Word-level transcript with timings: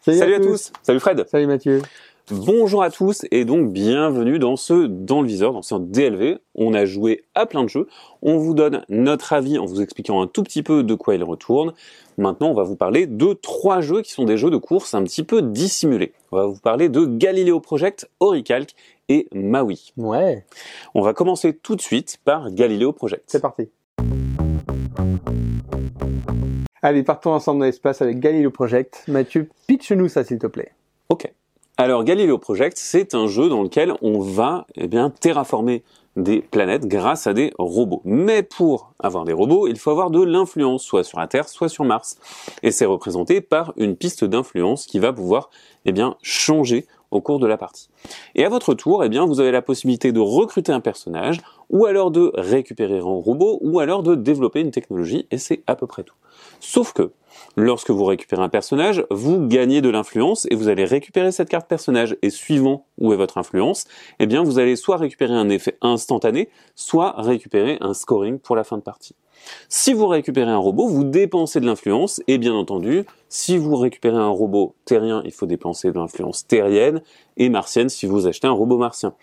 Salut, 0.00 0.34
à, 0.34 0.40
tous. 0.40 0.72
Salut 0.82 0.98
Fred. 0.98 1.26
Salut 1.28 1.46
Mathieu. 1.46 1.82
Bonjour 2.30 2.82
à 2.82 2.90
tous 2.90 3.26
et 3.30 3.44
donc 3.44 3.70
bienvenue 3.70 4.38
dans 4.38 4.56
ce 4.56 4.86
Dans 4.86 5.20
le 5.20 5.28
viseur, 5.28 5.52
dans 5.52 5.60
ce 5.60 5.74
DLV. 5.74 6.38
On 6.54 6.72
a 6.72 6.86
joué 6.86 7.24
à 7.34 7.44
plein 7.44 7.64
de 7.64 7.68
jeux. 7.68 7.86
On 8.22 8.38
vous 8.38 8.54
donne 8.54 8.82
notre 8.88 9.34
avis 9.34 9.58
en 9.58 9.66
vous 9.66 9.82
expliquant 9.82 10.22
un 10.22 10.26
tout 10.26 10.42
petit 10.42 10.62
peu 10.62 10.82
de 10.82 10.94
quoi 10.94 11.16
il 11.16 11.22
retourne. 11.22 11.74
Maintenant, 12.16 12.48
on 12.48 12.54
va 12.54 12.62
vous 12.62 12.76
parler 12.76 13.06
de 13.06 13.34
trois 13.34 13.82
jeux 13.82 14.00
qui 14.00 14.12
sont 14.12 14.24
des 14.24 14.38
jeux 14.38 14.50
de 14.50 14.56
course 14.56 14.94
un 14.94 15.02
petit 15.02 15.22
peu 15.22 15.42
dissimulés. 15.42 16.14
On 16.32 16.38
va 16.38 16.46
vous 16.46 16.60
parler 16.60 16.88
de 16.88 17.04
Galileo 17.04 17.60
Project, 17.60 18.08
Oricalc 18.20 18.74
et 19.10 19.28
Maui. 19.34 19.92
Ouais. 19.98 20.46
On 20.94 21.02
va 21.02 21.12
commencer 21.12 21.52
tout 21.52 21.76
de 21.76 21.82
suite 21.82 22.20
par 22.24 22.50
Galileo 22.50 22.92
Project. 22.92 23.24
C'est 23.26 23.40
parti. 23.40 23.68
Allez, 26.82 27.02
partons 27.02 27.32
ensemble 27.32 27.60
dans 27.60 27.66
l'espace 27.66 28.00
avec 28.00 28.20
Galileo 28.20 28.50
Project. 28.50 29.04
Mathieu, 29.06 29.50
pitch-nous 29.66 30.08
ça 30.08 30.24
s'il 30.24 30.38
te 30.38 30.46
plaît. 30.46 30.72
Ok. 31.10 31.30
Alors 31.76 32.04
Galileo 32.04 32.38
Project, 32.38 32.78
c'est 32.78 33.14
un 33.14 33.26
jeu 33.26 33.50
dans 33.50 33.62
lequel 33.62 33.92
on 34.00 34.18
va 34.18 34.66
eh 34.76 34.86
bien 34.86 35.10
terraformer 35.10 35.82
des 36.16 36.40
planètes 36.40 36.86
grâce 36.86 37.26
à 37.26 37.34
des 37.34 37.52
robots. 37.58 38.00
Mais 38.06 38.42
pour 38.42 38.94
avoir 38.98 39.26
des 39.26 39.34
robots, 39.34 39.68
il 39.68 39.78
faut 39.78 39.90
avoir 39.90 40.10
de 40.10 40.22
l'influence, 40.22 40.82
soit 40.82 41.04
sur 41.04 41.20
la 41.20 41.26
Terre, 41.26 41.50
soit 41.50 41.68
sur 41.68 41.84
Mars. 41.84 42.16
Et 42.62 42.70
c'est 42.70 42.86
représenté 42.86 43.42
par 43.42 43.74
une 43.76 43.94
piste 43.94 44.24
d'influence 44.24 44.86
qui 44.86 44.98
va 44.98 45.12
pouvoir 45.12 45.50
eh 45.84 45.92
bien, 45.92 46.16
changer 46.22 46.86
au 47.10 47.20
cours 47.20 47.40
de 47.40 47.46
la 47.46 47.58
partie. 47.58 47.90
Et 48.34 48.44
à 48.44 48.48
votre 48.48 48.72
tour, 48.72 49.04
eh 49.04 49.08
bien, 49.10 49.26
vous 49.26 49.40
avez 49.40 49.50
la 49.50 49.62
possibilité 49.62 50.12
de 50.12 50.20
recruter 50.20 50.72
un 50.72 50.80
personnage, 50.80 51.40
ou 51.68 51.84
alors 51.86 52.10
de 52.10 52.32
récupérer 52.34 52.98
un 52.98 53.02
robot, 53.02 53.58
ou 53.60 53.80
alors 53.80 54.02
de 54.02 54.14
développer 54.14 54.60
une 54.60 54.70
technologie, 54.70 55.26
et 55.30 55.38
c'est 55.38 55.62
à 55.66 55.74
peu 55.74 55.86
près 55.86 56.04
tout. 56.04 56.14
Sauf 56.60 56.92
que, 56.92 57.12
lorsque 57.56 57.90
vous 57.90 58.04
récupérez 58.04 58.42
un 58.42 58.48
personnage, 58.48 59.04
vous 59.10 59.46
gagnez 59.46 59.80
de 59.80 59.88
l'influence, 59.88 60.46
et 60.50 60.54
vous 60.54 60.68
allez 60.68 60.84
récupérer 60.84 61.32
cette 61.32 61.48
carte 61.48 61.68
personnage, 61.68 62.16
et 62.22 62.30
suivant 62.30 62.86
où 62.98 63.12
est 63.12 63.16
votre 63.16 63.38
influence, 63.38 63.86
eh 64.18 64.26
bien, 64.26 64.42
vous 64.42 64.58
allez 64.58 64.76
soit 64.76 64.96
récupérer 64.96 65.34
un 65.34 65.48
effet 65.48 65.76
instantané, 65.80 66.48
soit 66.74 67.14
récupérer 67.18 67.78
un 67.80 67.94
scoring 67.94 68.38
pour 68.38 68.56
la 68.56 68.64
fin 68.64 68.76
de 68.76 68.82
partie. 68.82 69.14
Si 69.68 69.92
vous 69.92 70.06
récupérez 70.06 70.50
un 70.50 70.58
robot, 70.58 70.86
vous 70.86 71.04
dépensez 71.04 71.60
de 71.60 71.66
l'influence, 71.66 72.20
et 72.28 72.38
bien 72.38 72.54
entendu, 72.54 73.04
si 73.28 73.56
vous 73.56 73.76
récupérez 73.76 74.18
un 74.18 74.28
robot 74.28 74.74
terrien, 74.84 75.22
il 75.24 75.32
faut 75.32 75.46
dépenser 75.46 75.90
de 75.90 75.98
l'influence 75.98 76.46
terrienne, 76.46 77.02
et 77.36 77.48
martienne 77.48 77.88
si 77.88 78.06
vous 78.06 78.26
achetez 78.26 78.46
un 78.46 78.52
robot 78.52 78.76
martien. 78.76 79.14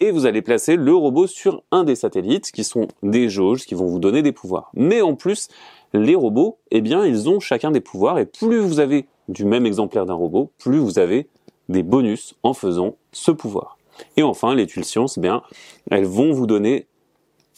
Et 0.00 0.10
vous 0.10 0.26
allez 0.26 0.42
placer 0.42 0.76
le 0.76 0.94
robot 0.94 1.26
sur 1.26 1.62
un 1.70 1.84
des 1.84 1.94
satellites, 1.94 2.50
qui 2.50 2.64
sont 2.64 2.88
des 3.02 3.28
jauges, 3.28 3.64
qui 3.64 3.74
vont 3.74 3.86
vous 3.86 4.00
donner 4.00 4.22
des 4.22 4.32
pouvoirs. 4.32 4.70
Mais 4.74 5.00
en 5.00 5.14
plus, 5.14 5.48
les 5.92 6.14
robots, 6.14 6.58
eh 6.70 6.80
bien, 6.80 7.04
ils 7.04 7.28
ont 7.28 7.40
chacun 7.40 7.70
des 7.70 7.80
pouvoirs, 7.80 8.18
et 8.18 8.26
plus 8.26 8.58
vous 8.58 8.80
avez 8.80 9.06
du 9.28 9.44
même 9.44 9.66
exemplaire 9.66 10.06
d'un 10.06 10.14
robot, 10.14 10.52
plus 10.58 10.78
vous 10.78 10.98
avez 10.98 11.28
des 11.68 11.82
bonus 11.82 12.34
en 12.42 12.54
faisant 12.54 12.96
ce 13.12 13.30
pouvoir. 13.30 13.78
Et 14.16 14.22
enfin, 14.22 14.54
les 14.54 14.66
tuiles 14.66 14.84
sciences, 14.84 15.18
eh 15.18 15.20
bien, 15.20 15.42
elles 15.90 16.06
vont 16.06 16.32
vous 16.32 16.46
donner 16.46 16.86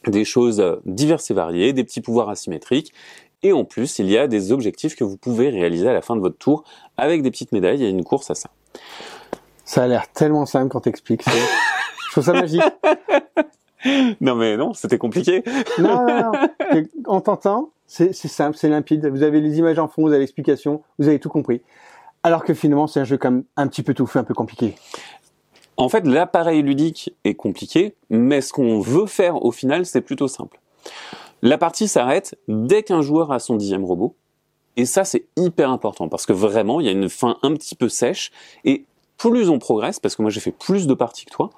des 0.06 0.24
choses 0.24 0.62
diverses 0.84 1.30
et 1.30 1.34
variées, 1.34 1.72
des 1.72 1.84
petits 1.84 2.00
pouvoirs 2.00 2.28
asymétriques, 2.28 2.92
et 3.44 3.52
en 3.52 3.64
plus, 3.64 3.98
il 3.98 4.10
y 4.10 4.16
a 4.16 4.26
des 4.26 4.52
objectifs 4.52 4.96
que 4.96 5.04
vous 5.04 5.18
pouvez 5.18 5.50
réaliser 5.50 5.86
à 5.86 5.92
la 5.92 6.00
fin 6.00 6.16
de 6.16 6.20
votre 6.20 6.38
tour 6.38 6.64
avec 6.96 7.22
des 7.22 7.30
petites 7.30 7.52
médailles. 7.52 7.76
Il 7.76 7.82
y 7.82 7.86
a 7.86 7.90
une 7.90 8.02
course 8.02 8.30
à 8.30 8.34
ça. 8.34 8.48
Ça 9.66 9.84
a 9.84 9.86
l'air 9.86 10.10
tellement 10.12 10.46
simple 10.46 10.70
quand 10.70 10.80
t'expliques. 10.80 11.24
Je 12.06 12.10
trouve 12.10 12.24
ça 12.24 12.32
magique. 12.32 12.62
Non 14.20 14.34
mais 14.34 14.56
non, 14.56 14.72
c'était 14.72 14.98
compliqué. 14.98 15.42
non, 15.78 16.06
non, 16.06 16.32
non. 16.32 16.82
En 17.06 17.20
t'entend, 17.20 17.70
c'est 17.86 18.12
simple, 18.12 18.56
c'est 18.56 18.68
limpide. 18.68 19.06
Vous 19.06 19.22
avez 19.22 19.40
les 19.40 19.58
images 19.58 19.78
en 19.78 19.88
fond, 19.88 20.02
vous 20.02 20.08
avez 20.08 20.20
l'explication, 20.20 20.82
vous 20.98 21.08
avez 21.08 21.18
tout 21.18 21.28
compris. 21.28 21.62
Alors 22.22 22.44
que 22.44 22.54
finalement, 22.54 22.86
c'est 22.86 23.00
un 23.00 23.04
jeu 23.04 23.18
comme 23.18 23.44
un 23.56 23.66
petit 23.68 23.82
peu 23.82 23.94
tout 23.94 24.06
fait, 24.06 24.18
un 24.18 24.24
peu 24.24 24.34
compliqué. 24.34 24.74
En 25.76 25.88
fait, 25.88 26.06
l'appareil 26.06 26.62
ludique 26.62 27.14
est 27.24 27.34
compliqué, 27.34 27.96
mais 28.08 28.40
ce 28.40 28.52
qu'on 28.52 28.80
veut 28.80 29.06
faire 29.06 29.44
au 29.44 29.52
final, 29.52 29.84
c'est 29.84 30.00
plutôt 30.00 30.28
simple. 30.28 30.60
La 31.42 31.58
partie 31.58 31.88
s'arrête 31.88 32.38
dès 32.48 32.82
qu'un 32.82 33.02
joueur 33.02 33.32
a 33.32 33.38
son 33.38 33.56
dixième 33.56 33.84
robot. 33.84 34.14
Et 34.76 34.86
ça, 34.86 35.04
c'est 35.04 35.26
hyper 35.36 35.70
important 35.70 36.08
parce 36.08 36.26
que 36.26 36.32
vraiment, 36.32 36.80
il 36.80 36.86
y 36.86 36.88
a 36.88 36.92
une 36.92 37.08
fin 37.08 37.36
un 37.42 37.52
petit 37.54 37.74
peu 37.74 37.88
sèche. 37.88 38.32
Et 38.64 38.86
plus 39.16 39.48
on 39.48 39.58
progresse, 39.58 40.00
parce 40.00 40.16
que 40.16 40.22
moi 40.22 40.30
j'ai 40.30 40.40
fait 40.40 40.52
plus 40.52 40.86
de 40.86 40.94
parties 40.94 41.24
que 41.24 41.30
toi, 41.30 41.50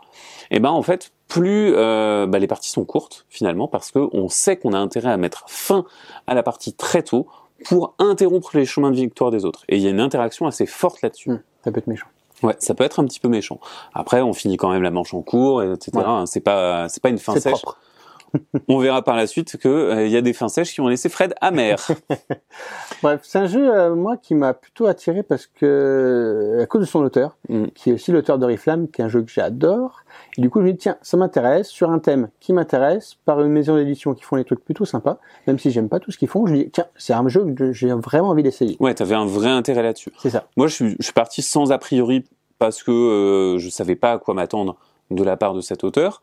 et 0.51 0.61
ben 0.61 0.71
en 0.71 0.83
fait, 0.83 1.13
plus 1.29 1.75
euh, 1.75 2.27
bah, 2.27 2.39
les 2.39 2.47
parties 2.47 2.71
sont 2.71 2.85
courtes 2.85 3.27
finalement 3.29 3.69
parce 3.69 3.91
qu'on 3.91 4.29
sait 4.29 4.57
qu'on 4.57 4.73
a 4.73 4.79
intérêt 4.79 5.11
à 5.11 5.17
mettre 5.17 5.45
fin 5.49 5.85
à 6.27 6.35
la 6.35 6.43
partie 6.43 6.73
très 6.73 7.03
tôt 7.03 7.27
pour 7.65 7.95
interrompre 7.99 8.57
les 8.57 8.67
chemins 8.67 8.91
de 8.91 8.97
victoire 8.97 9.31
des 9.31 9.45
autres. 9.45 9.65
Et 9.69 9.77
il 9.77 9.83
y 9.83 9.87
a 9.87 9.91
une 9.91 10.01
interaction 10.01 10.47
assez 10.47 10.67
forte 10.67 11.03
là-dessus. 11.03 11.31
Mmh, 11.31 11.43
ça 11.65 11.73
peut 11.73 11.79
être 11.79 11.87
méchant. 11.87 12.07
Ouais, 12.43 12.55
ça 12.59 12.75
peut 12.75 12.85
être 12.85 13.01
un 13.01 13.05
petit 13.07 13.19
peu 13.19 13.29
méchant. 13.29 13.59
Après, 13.95 14.21
on 14.21 14.35
finit 14.35 14.59
quand 14.59 14.71
même 14.71 14.83
la 14.83 14.91
manche 14.91 15.15
en 15.15 15.23
cours, 15.23 15.63
etc. 15.63 15.91
C'est 16.27 16.41
pas, 16.41 16.89
c'est 16.89 17.03
pas 17.03 17.09
une 17.09 17.19
fin 17.19 17.35
sèche. 17.41 17.63
Propre. 17.63 17.79
on 18.69 18.79
verra 18.79 19.03
par 19.03 19.17
la 19.17 19.27
suite 19.27 19.57
que 19.57 19.69
euh, 19.69 20.07
il 20.07 20.13
y 20.13 20.17
a 20.17 20.21
des 20.21 20.33
fins 20.33 20.49
sèches 20.49 20.73
qui 20.73 20.81
ont 20.81 20.89
laissé 20.89 21.09
Fred 21.09 21.35
amer. 21.41 21.77
Bref, 23.03 23.21
c'est 23.23 23.39
un 23.39 23.47
jeu 23.47 23.75
euh, 23.75 23.95
moi 23.95 24.17
qui 24.17 24.35
m'a 24.35 24.55
plutôt 24.55 24.87
attiré 24.87 25.23
parce 25.23 25.47
que 25.47 25.65
euh, 25.65 26.63
à 26.63 26.67
cause 26.67 26.81
de 26.81 26.87
son 26.87 27.03
auteur, 27.03 27.37
mm. 27.49 27.67
qui 27.75 27.91
est 27.91 27.93
aussi 27.95 28.13
l'auteur 28.13 28.39
de 28.39 28.47
Riflam, 28.47 28.89
qui 28.89 29.01
est 29.01 29.05
un 29.05 29.09
jeu 29.09 29.23
que 29.23 29.31
j'adore. 29.31 30.01
Et 30.39 30.41
du 30.41 30.51
coup, 30.51 30.61
je 30.61 30.67
me 30.67 30.73
dis 30.73 30.79
tiens, 30.79 30.97
ça 31.03 31.17
m'intéresse 31.17 31.69
sur 31.69 31.91
un 31.91 31.99
thème 31.99 32.29
qui 32.41 32.53
m'intéresse 32.53 33.17
par 33.25 33.41
une 33.43 33.53
maison 33.53 33.77
d'édition 33.77 34.15
qui 34.15 34.23
font 34.23 34.37
des 34.37 34.45
trucs 34.45 34.65
plutôt 34.65 34.85
sympas, 34.85 35.19
même 35.47 35.59
si 35.59 35.71
j'aime 35.71 35.89
pas 35.89 36.01
tout 36.01 36.11
ce 36.11 36.19
qu'ils 36.19 36.29
font. 36.29 36.47
Je 36.47 36.53
me 36.53 36.59
dis 36.59 36.71
tiens, 36.71 36.87
c'est 36.97 37.13
un 37.13 37.29
jeu 37.29 37.45
que 37.55 37.73
j'ai 37.73 37.93
vraiment 37.93 38.31
envie 38.31 38.43
d'essayer. 38.43 38.77
Ouais, 38.81 38.95
t'avais 38.95 39.15
un 39.15 39.27
vrai 39.27 39.51
intérêt 39.51 39.83
là-dessus. 39.83 40.13
C'est 40.19 40.31
ça. 40.31 40.45
Moi, 40.57 40.67
je 40.69 40.75
suis, 40.75 40.97
je 40.99 41.05
suis 41.05 41.13
parti 41.13 41.43
sans 41.43 41.73
a 41.73 41.79
priori 41.79 42.25
parce 42.59 42.83
que 42.83 42.91
euh, 42.91 43.59
je 43.59 43.69
savais 43.69 43.97
pas 43.97 44.13
à 44.13 44.19
quoi 44.19 44.35
m'attendre 44.35 44.77
de 45.11 45.23
la 45.23 45.37
part 45.37 45.55
de 45.55 45.61
cet 45.61 45.85
auteur. 45.85 46.23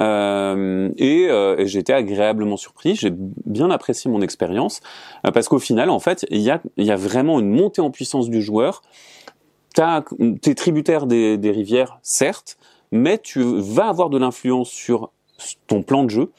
Euh, 0.00 0.90
et, 0.96 1.26
euh, 1.28 1.56
et 1.58 1.66
j'ai 1.66 1.80
été 1.80 1.92
agréablement 1.92 2.56
surpris. 2.56 2.94
J'ai 2.94 3.12
bien 3.12 3.70
apprécié 3.70 4.10
mon 4.10 4.20
expérience 4.20 4.80
euh, 5.26 5.30
parce 5.30 5.48
qu'au 5.48 5.58
final, 5.58 5.90
en 5.90 6.00
fait, 6.00 6.26
il 6.30 6.40
y 6.40 6.50
a, 6.50 6.60
y 6.76 6.90
a 6.90 6.96
vraiment 6.96 7.40
une 7.40 7.50
montée 7.50 7.80
en 7.80 7.90
puissance 7.90 8.28
du 8.28 8.42
joueur. 8.42 8.82
T'es 9.74 10.54
tributaire 10.54 11.06
des, 11.06 11.38
des 11.38 11.50
rivières, 11.52 12.00
certes, 12.02 12.58
mais 12.90 13.18
tu 13.18 13.42
vas 13.42 13.88
avoir 13.88 14.10
de 14.10 14.18
l'influence 14.18 14.70
sur 14.70 15.12
ton 15.68 15.82
plan 15.82 16.02
de 16.02 16.10
jeu 16.10 16.32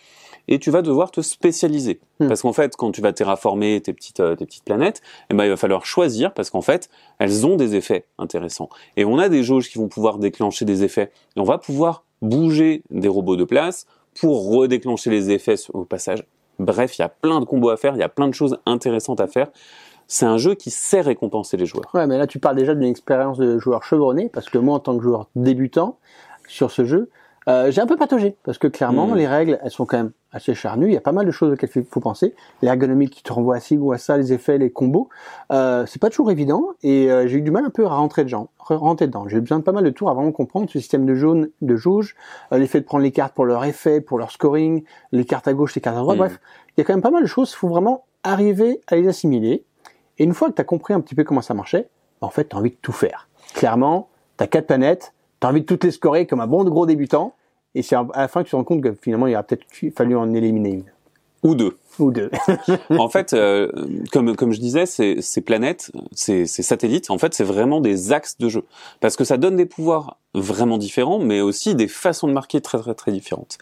et 0.49 0.59
tu 0.59 0.71
vas 0.71 0.81
devoir 0.81 1.11
te 1.11 1.21
spécialiser. 1.21 2.01
Hmm. 2.19 2.27
Parce 2.27 2.41
qu'en 2.41 2.51
fait, 2.51 2.75
quand 2.75 2.91
tu 2.91 2.99
vas 2.99 3.13
terraformer 3.13 3.79
tes 3.79 3.93
petites, 3.93 4.15
tes 4.15 4.45
petites 4.45 4.65
planètes, 4.65 5.01
eh 5.29 5.35
ben, 5.35 5.45
il 5.45 5.49
va 5.49 5.57
falloir 5.57 5.85
choisir 5.85 6.33
parce 6.33 6.49
qu'en 6.49 6.61
fait, 6.61 6.89
elles 7.19 7.45
ont 7.45 7.55
des 7.55 7.75
effets 7.75 8.07
intéressants. 8.17 8.67
Et 8.97 9.05
on 9.05 9.19
a 9.19 9.29
des 9.29 9.43
jauges 9.43 9.69
qui 9.69 9.77
vont 9.77 9.87
pouvoir 9.87 10.17
déclencher 10.17 10.65
des 10.65 10.83
effets. 10.83 11.11
Et 11.37 11.39
on 11.39 11.43
va 11.43 11.59
pouvoir 11.59 12.03
bouger 12.21 12.83
des 12.89 13.07
robots 13.07 13.35
de 13.35 13.43
place 13.43 13.85
pour 14.19 14.51
redéclencher 14.51 15.09
les 15.09 15.31
effets 15.31 15.55
au 15.73 15.85
passage. 15.85 16.23
Bref, 16.59 16.97
il 16.97 17.01
y 17.01 17.05
a 17.05 17.09
plein 17.09 17.39
de 17.39 17.45
combos 17.45 17.69
à 17.69 17.77
faire, 17.77 17.95
il 17.95 17.99
y 17.99 18.03
a 18.03 18.09
plein 18.09 18.27
de 18.27 18.33
choses 18.33 18.57
intéressantes 18.65 19.21
à 19.21 19.27
faire. 19.27 19.47
C'est 20.07 20.25
un 20.25 20.37
jeu 20.37 20.55
qui 20.55 20.71
sait 20.71 21.01
récompenser 21.01 21.55
les 21.55 21.65
joueurs. 21.65 21.89
Ouais, 21.93 22.07
mais 22.07 22.17
là 22.17 22.27
tu 22.27 22.39
parles 22.39 22.55
déjà 22.55 22.73
d'une 22.73 22.89
expérience 22.89 23.37
de 23.37 23.59
joueur 23.59 23.83
chevronné, 23.83 24.29
parce 24.29 24.49
que 24.49 24.57
moi 24.57 24.75
en 24.75 24.79
tant 24.79 24.97
que 24.97 25.03
joueur 25.03 25.27
débutant 25.35 25.97
sur 26.47 26.71
ce 26.71 26.83
jeu, 26.83 27.09
euh, 27.49 27.71
j'ai 27.71 27.81
un 27.81 27.87
peu 27.87 27.97
pataugé 27.97 28.35
parce 28.43 28.57
que 28.57 28.67
clairement 28.67 29.07
hmm. 29.07 29.15
les 29.15 29.27
règles 29.27 29.59
elles 29.63 29.71
sont 29.71 29.85
quand 29.85 29.97
même 29.97 30.11
assez 30.31 30.53
charnues. 30.53 30.87
Il 30.87 30.93
y 30.93 30.97
a 30.97 31.01
pas 31.01 31.11
mal 31.11 31.25
de 31.25 31.31
choses 31.31 31.53
auxquelles 31.53 31.69
il 31.75 31.83
faut 31.83 31.99
penser. 31.99 32.35
L'ergonomie 32.61 33.09
qui 33.09 33.23
te 33.23 33.33
renvoie 33.33 33.55
à 33.55 33.59
ci 33.59 33.77
ou 33.77 33.91
à 33.91 33.97
ça, 33.97 34.17
les 34.17 34.33
effets, 34.33 34.57
les 34.57 34.71
combos, 34.71 35.09
euh, 35.51 35.85
c'est 35.87 35.99
pas 36.01 36.09
toujours 36.09 36.31
évident 36.31 36.67
et 36.83 37.11
euh, 37.11 37.27
j'ai 37.27 37.37
eu 37.37 37.41
du 37.41 37.51
mal 37.51 37.65
un 37.65 37.69
peu 37.69 37.85
à 37.85 37.89
rentrer 37.89 38.23
dedans. 38.23 38.49
Rentrer 38.59 39.07
dedans. 39.07 39.27
J'ai 39.27 39.37
eu 39.37 39.41
besoin 39.41 39.59
de 39.59 39.63
pas 39.63 39.71
mal 39.71 39.83
de 39.83 39.89
tours 39.89 40.09
avant 40.09 40.25
de 40.25 40.31
comprendre 40.31 40.69
ce 40.69 40.79
système 40.79 41.05
de 41.05 41.15
jaune, 41.15 41.49
de 41.61 41.75
jauge, 41.75 42.15
euh, 42.51 42.57
l'effet 42.57 42.79
de 42.79 42.85
prendre 42.85 43.03
les 43.03 43.11
cartes 43.11 43.33
pour 43.33 43.45
leur 43.45 43.63
effet, 43.65 44.01
pour 44.01 44.19
leur 44.19 44.31
scoring, 44.31 44.83
les 45.11 45.25
cartes 45.25 45.47
à 45.47 45.53
gauche, 45.53 45.73
les 45.75 45.81
cartes 45.81 45.97
à 45.97 46.01
droite. 46.01 46.17
Hmm. 46.17 46.21
Bref, 46.21 46.39
il 46.77 46.81
y 46.81 46.81
a 46.81 46.85
quand 46.85 46.93
même 46.93 47.01
pas 47.01 47.11
mal 47.11 47.23
de 47.23 47.27
choses. 47.27 47.51
Il 47.51 47.55
faut 47.55 47.69
vraiment 47.69 48.05
arriver 48.23 48.81
à 48.87 48.95
les 48.95 49.07
assimiler. 49.07 49.65
Et 50.19 50.23
une 50.23 50.33
fois 50.33 50.49
que 50.49 50.55
tu 50.55 50.61
as 50.61 50.65
compris 50.65 50.93
un 50.93 51.01
petit 51.01 51.15
peu 51.15 51.23
comment 51.23 51.41
ça 51.41 51.53
marchait, 51.53 51.89
bah, 52.21 52.27
en 52.27 52.29
fait, 52.29 52.49
tu 52.49 52.55
as 52.55 52.59
envie 52.59 52.71
de 52.71 52.77
tout 52.81 52.91
faire. 52.91 53.27
Clairement, 53.55 54.09
tu 54.37 54.43
as 54.43 54.47
quatre 54.47 54.67
planètes, 54.67 55.13
tu 55.41 55.47
as 55.47 55.49
envie 55.49 55.61
de 55.61 55.65
toutes 55.65 55.83
les 55.83 55.91
scorer 55.91 56.27
comme 56.27 56.41
un 56.41 56.47
bon 56.47 56.63
gros 56.65 56.85
débutant. 56.85 57.33
Et 57.75 57.81
c'est 57.81 57.95
à 57.95 58.05
la 58.15 58.27
fin 58.27 58.41
que 58.41 58.47
tu 58.47 58.51
te 58.51 58.55
rends 58.55 58.63
compte 58.63 58.81
que 58.81 58.93
finalement, 58.93 59.27
il 59.27 59.33
aurait 59.35 59.43
peut-être 59.43 59.65
fallu 59.95 60.15
en 60.15 60.33
éliminer 60.33 60.71
une. 60.71 60.91
Ou 61.43 61.55
deux. 61.55 61.77
Ou 61.97 62.11
deux. 62.11 62.29
en 62.89 63.09
fait, 63.09 63.33
euh, 63.33 63.69
comme, 64.11 64.35
comme 64.35 64.53
je 64.53 64.59
disais, 64.59 64.85
ces, 64.85 65.21
ces 65.21 65.41
planètes, 65.41 65.91
ces, 66.13 66.45
ces 66.45 66.63
satellites, 66.63 67.09
en 67.09 67.17
fait, 67.17 67.33
c'est 67.33 67.43
vraiment 67.43 67.81
des 67.81 68.11
axes 68.11 68.37
de 68.37 68.49
jeu. 68.49 68.63
Parce 68.99 69.15
que 69.15 69.23
ça 69.23 69.37
donne 69.37 69.55
des 69.55 69.65
pouvoirs 69.65 70.17
vraiment 70.35 70.77
différents, 70.77 71.17
mais 71.17 71.41
aussi 71.41 71.73
des 71.73 71.87
façons 71.87 72.27
de 72.27 72.33
marquer 72.33 72.61
très 72.61 72.77
très 72.77 72.93
très 72.93 73.11
différentes. 73.11 73.57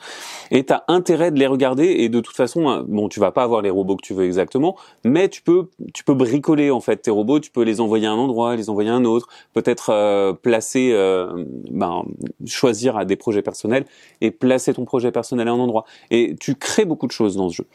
Et 0.51 0.65
tu 0.65 0.73
as 0.73 0.83
intérêt 0.89 1.31
de 1.31 1.39
les 1.39 1.47
regarder, 1.47 1.85
et 1.85 2.09
de 2.09 2.19
toute 2.19 2.35
façon, 2.35 2.67
hein, 2.67 2.83
bon, 2.87 3.07
tu 3.07 3.21
vas 3.21 3.31
pas 3.31 3.43
avoir 3.43 3.61
les 3.61 3.69
robots 3.69 3.95
que 3.95 4.05
tu 4.05 4.13
veux 4.13 4.25
exactement, 4.25 4.75
mais 5.05 5.29
tu 5.29 5.41
peux 5.41 5.69
tu 5.93 6.03
peux 6.03 6.13
bricoler 6.13 6.69
en 6.69 6.81
fait 6.81 6.97
tes 6.97 7.11
robots, 7.11 7.39
tu 7.39 7.51
peux 7.51 7.63
les 7.63 7.79
envoyer 7.79 8.07
à 8.07 8.11
un 8.11 8.17
endroit, 8.17 8.55
les 8.57 8.69
envoyer 8.69 8.89
à 8.89 8.95
un 8.95 9.05
autre, 9.05 9.27
peut-être 9.53 9.91
euh, 9.91 10.33
placer, 10.33 10.91
euh, 10.91 11.45
ben, 11.71 12.03
choisir 12.45 12.97
à 12.97 13.05
des 13.05 13.15
projets 13.15 13.41
personnels 13.41 13.85
et 14.19 14.31
placer 14.31 14.73
ton 14.73 14.83
projet 14.83 15.11
personnel 15.11 15.47
à 15.47 15.51
un 15.51 15.59
endroit. 15.59 15.85
Et 16.11 16.35
tu 16.37 16.55
crées 16.55 16.85
beaucoup 16.85 17.07
de 17.07 17.13
choses 17.13 17.37
dans 17.37 17.49
ce 17.49 17.55
jeu. 17.55 17.67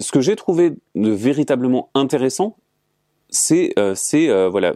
Ce 0.00 0.10
que 0.12 0.20
j'ai 0.20 0.36
trouvé 0.36 0.72
de 0.94 1.10
véritablement 1.10 1.90
intéressant, 1.94 2.56
c'est 3.28 3.72
euh, 3.78 3.94
c'est 3.94 4.28
voilà 4.48 4.74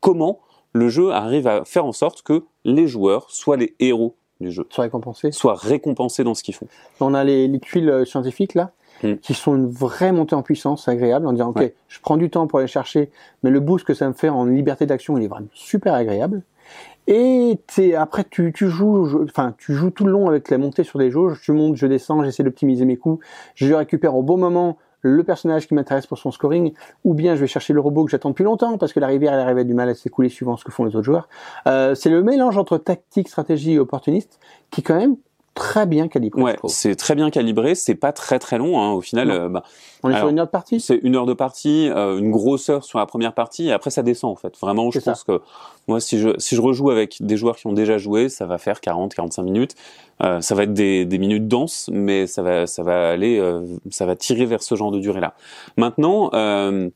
comment 0.00 0.40
le 0.72 0.88
jeu 0.88 1.10
arrive 1.12 1.46
à 1.48 1.64
faire 1.64 1.84
en 1.84 1.92
sorte 1.92 2.22
que 2.22 2.44
les 2.64 2.86
joueurs 2.86 3.30
soient 3.30 3.56
les 3.56 3.74
héros 3.80 4.14
du 4.40 4.50
jeu, 4.50 4.66
Soit 4.70 4.84
récompensé. 4.84 5.32
soient 5.32 5.54
récompensés 5.54 6.24
dans 6.24 6.34
ce 6.34 6.42
qu'ils 6.42 6.54
font. 6.54 6.68
On 7.00 7.12
a 7.12 7.24
les, 7.24 7.46
les 7.48 7.58
tuiles 7.60 7.90
euh, 7.90 8.04
scientifiques 8.04 8.54
là, 8.54 8.72
Mm. 9.02 9.14
qui 9.22 9.32
sont 9.32 9.56
une 9.56 9.66
vraie 9.70 10.12
montée 10.12 10.34
en 10.34 10.42
puissance 10.42 10.86
agréable 10.86 11.26
en 11.26 11.32
disant 11.32 11.48
ok, 11.50 11.56
Ouais. 11.56 11.74
je 11.88 11.98
prends 12.02 12.18
du 12.18 12.28
temps 12.28 12.46
pour 12.46 12.58
aller 12.58 12.68
chercher, 12.68 13.10
mais 13.42 13.48
le 13.48 13.58
boost 13.58 13.86
que 13.86 13.94
ça 13.94 14.06
me 14.06 14.12
fait 14.12 14.28
en 14.28 14.44
liberté 14.44 14.84
d'action, 14.84 15.16
il 15.16 15.24
est 15.24 15.28
vraiment 15.28 15.48
super 15.54 15.94
agréable. 15.94 16.42
Et 17.12 17.58
après 17.98 18.22
tu, 18.22 18.52
joues, 18.54 19.04
je- 19.04 19.18
enfin 19.24 19.52
tu 19.58 19.74
joues 19.74 19.90
tout 19.90 20.04
le 20.04 20.12
long 20.12 20.28
avec 20.28 20.48
la 20.48 20.58
montée 20.58 20.84
sur 20.84 21.00
des 21.00 21.10
jauges, 21.10 21.40
tu 21.42 21.50
montes, 21.50 21.74
je 21.74 21.86
descends, 21.86 22.22
j'essaie 22.22 22.44
d'optimiser 22.44 22.84
mes 22.84 22.96
coups, 22.96 23.24
je 23.56 23.74
récupère 23.74 24.14
au 24.14 24.22
bon 24.22 24.38
moment 24.38 24.78
le 25.02 25.24
personnage 25.24 25.66
qui 25.66 25.74
m'intéresse 25.74 26.06
pour 26.06 26.18
son 26.18 26.30
scoring, 26.30 26.72
ou 27.04 27.14
bien 27.14 27.34
je 27.34 27.40
vais 27.40 27.46
chercher 27.48 27.72
le 27.72 27.80
robot 27.80 28.04
que 28.04 28.12
j'attends 28.12 28.28
depuis 28.30 28.44
longtemps 28.44 28.78
parce 28.78 28.92
que 28.92 29.00
la 29.00 29.08
rivière 29.08 29.32
elle 29.32 29.40
arrive 29.40 29.58
à 29.58 29.64
du 29.64 29.74
mal 29.74 29.88
à 29.88 29.94
s'écouler 29.94 30.28
suivant 30.28 30.56
ce 30.56 30.64
que 30.64 30.70
font 30.70 30.84
les 30.84 30.94
autres 30.94 31.04
joueurs. 31.04 31.28
Euh, 31.66 31.96
c'est 31.96 32.10
le 32.10 32.22
mélange 32.22 32.56
entre 32.56 32.78
tactique, 32.78 33.28
stratégie 33.28 33.72
et 33.72 33.78
opportuniste 33.80 34.38
qui 34.70 34.82
quand 34.84 34.96
même 34.96 35.16
très 35.60 35.86
bien 35.86 36.08
calibré. 36.08 36.42
Ouais, 36.42 36.56
c'est 36.66 36.96
très 36.96 37.14
bien 37.14 37.30
calibré, 37.30 37.74
c'est 37.74 37.94
pas 37.94 38.12
très 38.12 38.38
très 38.38 38.56
long 38.56 38.80
hein, 38.80 38.92
au 38.92 39.02
final. 39.02 39.30
Euh, 39.30 39.48
bah, 39.48 39.62
On 40.02 40.10
est 40.10 40.16
sur 40.16 40.28
une 40.28 40.40
autre 40.40 40.50
partie 40.50 40.80
c'est 40.80 40.98
une 41.02 41.16
heure 41.16 41.26
de 41.26 41.34
partie, 41.34 41.88
euh, 41.90 42.18
une 42.18 42.30
grosseur 42.30 42.82
sur 42.82 42.98
la 42.98 43.06
première 43.06 43.34
partie, 43.34 43.68
et 43.68 43.72
après 43.72 43.90
ça 43.90 44.02
descend 44.02 44.32
en 44.32 44.36
fait. 44.36 44.56
Vraiment, 44.58 44.90
je 44.90 45.00
ça. 45.00 45.12
pense 45.12 45.24
que 45.24 45.40
moi, 45.86 46.00
si 46.00 46.18
je 46.18 46.30
si 46.38 46.56
je 46.56 46.60
rejoue 46.60 46.90
avec 46.90 47.18
des 47.20 47.36
joueurs 47.36 47.56
qui 47.56 47.66
ont 47.66 47.72
déjà 47.74 47.98
joué, 47.98 48.28
ça 48.28 48.46
va 48.46 48.56
faire 48.56 48.78
40-45 48.78 49.42
minutes. 49.42 49.74
Euh, 50.22 50.40
ça 50.40 50.54
va 50.54 50.62
être 50.62 50.72
des, 50.72 51.04
des 51.04 51.18
minutes 51.18 51.46
denses, 51.46 51.90
mais 51.92 52.26
ça 52.26 52.42
va 52.42 52.66
ça 52.66 52.82
va 52.82 53.10
aller, 53.10 53.38
euh, 53.38 53.60
ça 53.90 54.06
va 54.06 54.16
tirer 54.16 54.46
vers 54.46 54.62
ce 54.62 54.74
genre 54.74 54.90
de 54.90 54.98
durée 54.98 55.20
là. 55.20 55.34
Maintenant. 55.76 56.30
Euh, 56.34 56.88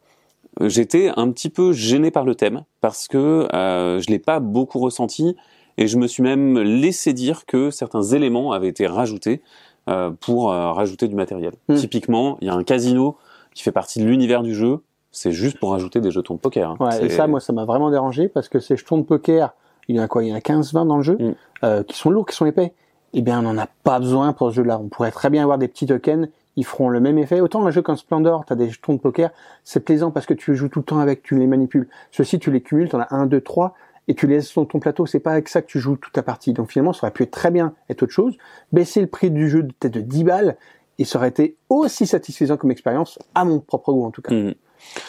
J'étais 0.61 1.11
un 1.17 1.33
petit 1.33 1.51
peu 1.51 1.73
gêné 1.73 2.13
par 2.13 2.25
le 2.25 2.37
thème 2.37 2.63
parce 2.81 3.09
que 3.09 3.49
euh, 3.53 4.01
je 4.01 4.07
l'ai 4.09 4.21
pas 4.21 4.39
beaucoup 4.39 4.79
ressenti 4.79 5.37
et 5.79 5.87
je 5.87 5.97
me 5.99 6.07
suis 6.07 6.23
même 6.23 6.59
laissé 6.59 7.13
dire 7.13 7.47
que 7.47 7.71
certains 7.71 8.03
éléments 8.03 8.53
avaient 8.53 8.69
été 8.69 8.87
rajoutés 8.87 9.43
euh, 9.89 10.11
pour 10.21 10.51
euh, 10.53 10.73
rajouter 10.73 11.09
du 11.09 11.15
matériel. 11.15 11.53
Hmm. 11.69 11.75
Typiquement, 11.77 12.39
il 12.41 12.47
y 12.47 12.51
a 12.51 12.55
un 12.55 12.63
casino 12.65 13.17
qui 13.55 13.63
fait 13.63 13.73
partie 13.73 14.01
de 14.01 14.05
l'univers 14.07 14.43
du 14.43 14.55
jeu. 14.55 14.79
C'est 15.13 15.33
juste 15.33 15.59
pour 15.59 15.71
rajouter 15.73 16.01
des 16.01 16.11
jetons 16.11 16.35
de 16.35 16.41
poker. 16.41 16.71
hein. 16.71 16.77
Ouais, 16.81 17.05
et 17.07 17.09
ça, 17.09 17.27
moi, 17.27 17.39
ça 17.41 17.53
m'a 17.53 17.65
vraiment 17.65 17.91
dérangé 17.91 18.29
parce 18.29 18.49
que 18.49 18.59
ces 18.59 18.77
jetons 18.77 18.99
de 18.99 19.03
poker, 19.05 19.55
il 19.89 19.97
y 19.97 20.01
en 20.01 20.03
a 20.03 20.09
quoi 20.09 20.25
Il 20.25 20.29
y 20.29 20.33
en 20.33 20.37
a 20.37 20.41
15-20 20.41 20.87
dans 20.87 20.97
le 20.97 21.03
jeu, 21.03 21.17
Mm. 21.21 21.33
euh, 21.65 21.83
qui 21.85 21.97
sont 21.97 22.11
lourds, 22.11 22.27
qui 22.27 22.35
sont 22.35 22.47
épais. 22.47 22.73
Eh 23.13 23.23
bien, 23.23 23.39
on 23.39 23.43
n'en 23.43 23.59
a 23.59 23.69
pas 23.85 24.01
besoin 24.01 24.33
pour 24.33 24.51
ce 24.51 24.57
jeu-là. 24.57 24.81
On 24.83 24.89
pourrait 24.89 25.13
très 25.13 25.31
bien 25.31 25.43
avoir 25.45 25.59
des 25.59 25.69
petits 25.69 25.87
tokens, 25.87 26.29
ils 26.57 26.65
feront 26.65 26.89
le 26.89 26.99
même 26.99 27.17
effet. 27.19 27.41
Autant 27.41 27.65
un 27.65 27.71
jeu 27.71 27.81
comme 27.83 27.97
Splendor, 27.97 28.45
tu 28.45 28.53
as 28.53 28.57
des 28.57 28.71
jetons 28.71 28.95
de 28.95 28.99
poker, 28.99 29.31
c'est 29.63 29.85
plaisant 29.85 30.11
parce 30.11 30.27
que 30.27 30.35
tu 30.35 30.57
joues 30.57 30.69
tout 30.69 30.81
le 30.81 30.85
temps 30.85 30.99
avec, 30.99 31.23
tu 31.23 31.39
les 31.39 31.47
manipules. 31.47 31.89
Ceux-ci, 32.11 32.39
tu 32.41 32.51
les 32.51 32.61
cumules, 32.61 32.89
tu 32.89 32.97
en 32.97 33.01
as 33.01 33.15
1, 33.15 33.27
2, 33.27 33.41
3, 33.41 33.75
et 34.09 34.15
tu 34.15 34.27
laisses 34.27 34.49
sur 34.49 34.67
ton 34.67 34.81
plateau. 34.81 35.07
C'est 35.07 35.21
pas 35.21 35.33
avec 35.33 35.49
ça 35.49 35.63
que 35.63 35.67
tu 35.67 35.81
joues 35.81 35.97
toute 35.97 36.13
ta 36.13 36.23
partie. 36.23 36.53
Donc 36.53 36.71
finalement, 36.71 36.93
ça 36.93 37.07
aurait 37.07 37.13
pu 37.13 37.23
être 37.23 37.31
très 37.31 37.51
bien 37.51 37.75
être 37.89 38.03
autre 38.03 38.13
chose. 38.13 38.37
Baisser 38.73 39.01
le 39.01 39.07
prix 39.07 39.31
du 39.31 39.49
jeu 39.49 39.63
de 39.63 39.73
peut-être 39.73 39.95
de 39.95 40.01
10 40.01 40.25
balles, 40.25 40.57
et 40.99 41.05
ça 41.05 41.19
aurait 41.19 41.29
été 41.29 41.57
aussi 41.69 42.07
satisfaisant 42.07 42.57
comme 42.57 42.71
expérience, 42.71 43.19
à 43.35 43.45
mon 43.45 43.61
propre 43.61 43.93
goût 43.93 44.05
en 44.05 44.11
tout 44.11 44.23
cas. 44.23 44.33
Mhm. 44.35 44.55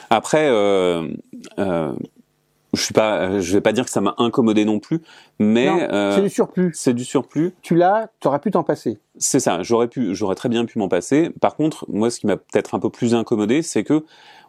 Après, 0.09 0.47
euh, 0.50 1.09
euh, 1.59 1.94
je 2.75 2.83
suis 2.83 2.94
pas, 2.94 3.39
je 3.39 3.54
vais 3.54 3.62
pas 3.62 3.72
dire 3.72 3.86
que 3.86 3.92
ça 3.92 4.01
m'a 4.01 4.16
incommodé 4.18 4.66
non 4.66 4.80
plus, 4.80 5.01
mais 5.39 5.68
euh, 5.68 6.16
c'est 6.16 6.22
du 6.22 6.30
surplus. 6.30 6.72
c'est 6.74 6.94
du 6.94 7.06
surplus. 7.06 7.54
Tu 7.62 7.75
l'as, 7.75 8.10
tu 8.19 8.27
aurais 8.27 8.39
pu 8.39 8.51
t'en 8.51 8.63
passer. 8.63 9.00
C'est 9.18 9.39
ça. 9.39 9.63
J'aurais 9.63 9.88
pu, 9.88 10.13
j'aurais 10.13 10.36
très 10.36 10.50
bien 10.50 10.66
pu 10.66 10.80
m'en 10.80 10.89
passer. 10.89 11.31
Par 11.42 11.56
contre, 11.56 11.86
moi, 11.89 12.10
ce 12.10 12.19
qui 12.19 12.27
m'a 12.27 12.38
peut-être 12.38 12.75
un 12.75 12.80
peu 12.80 12.89
plus 12.89 13.16
incommodé, 13.16 13.62
c'est 13.62 13.83
que 13.83 14.04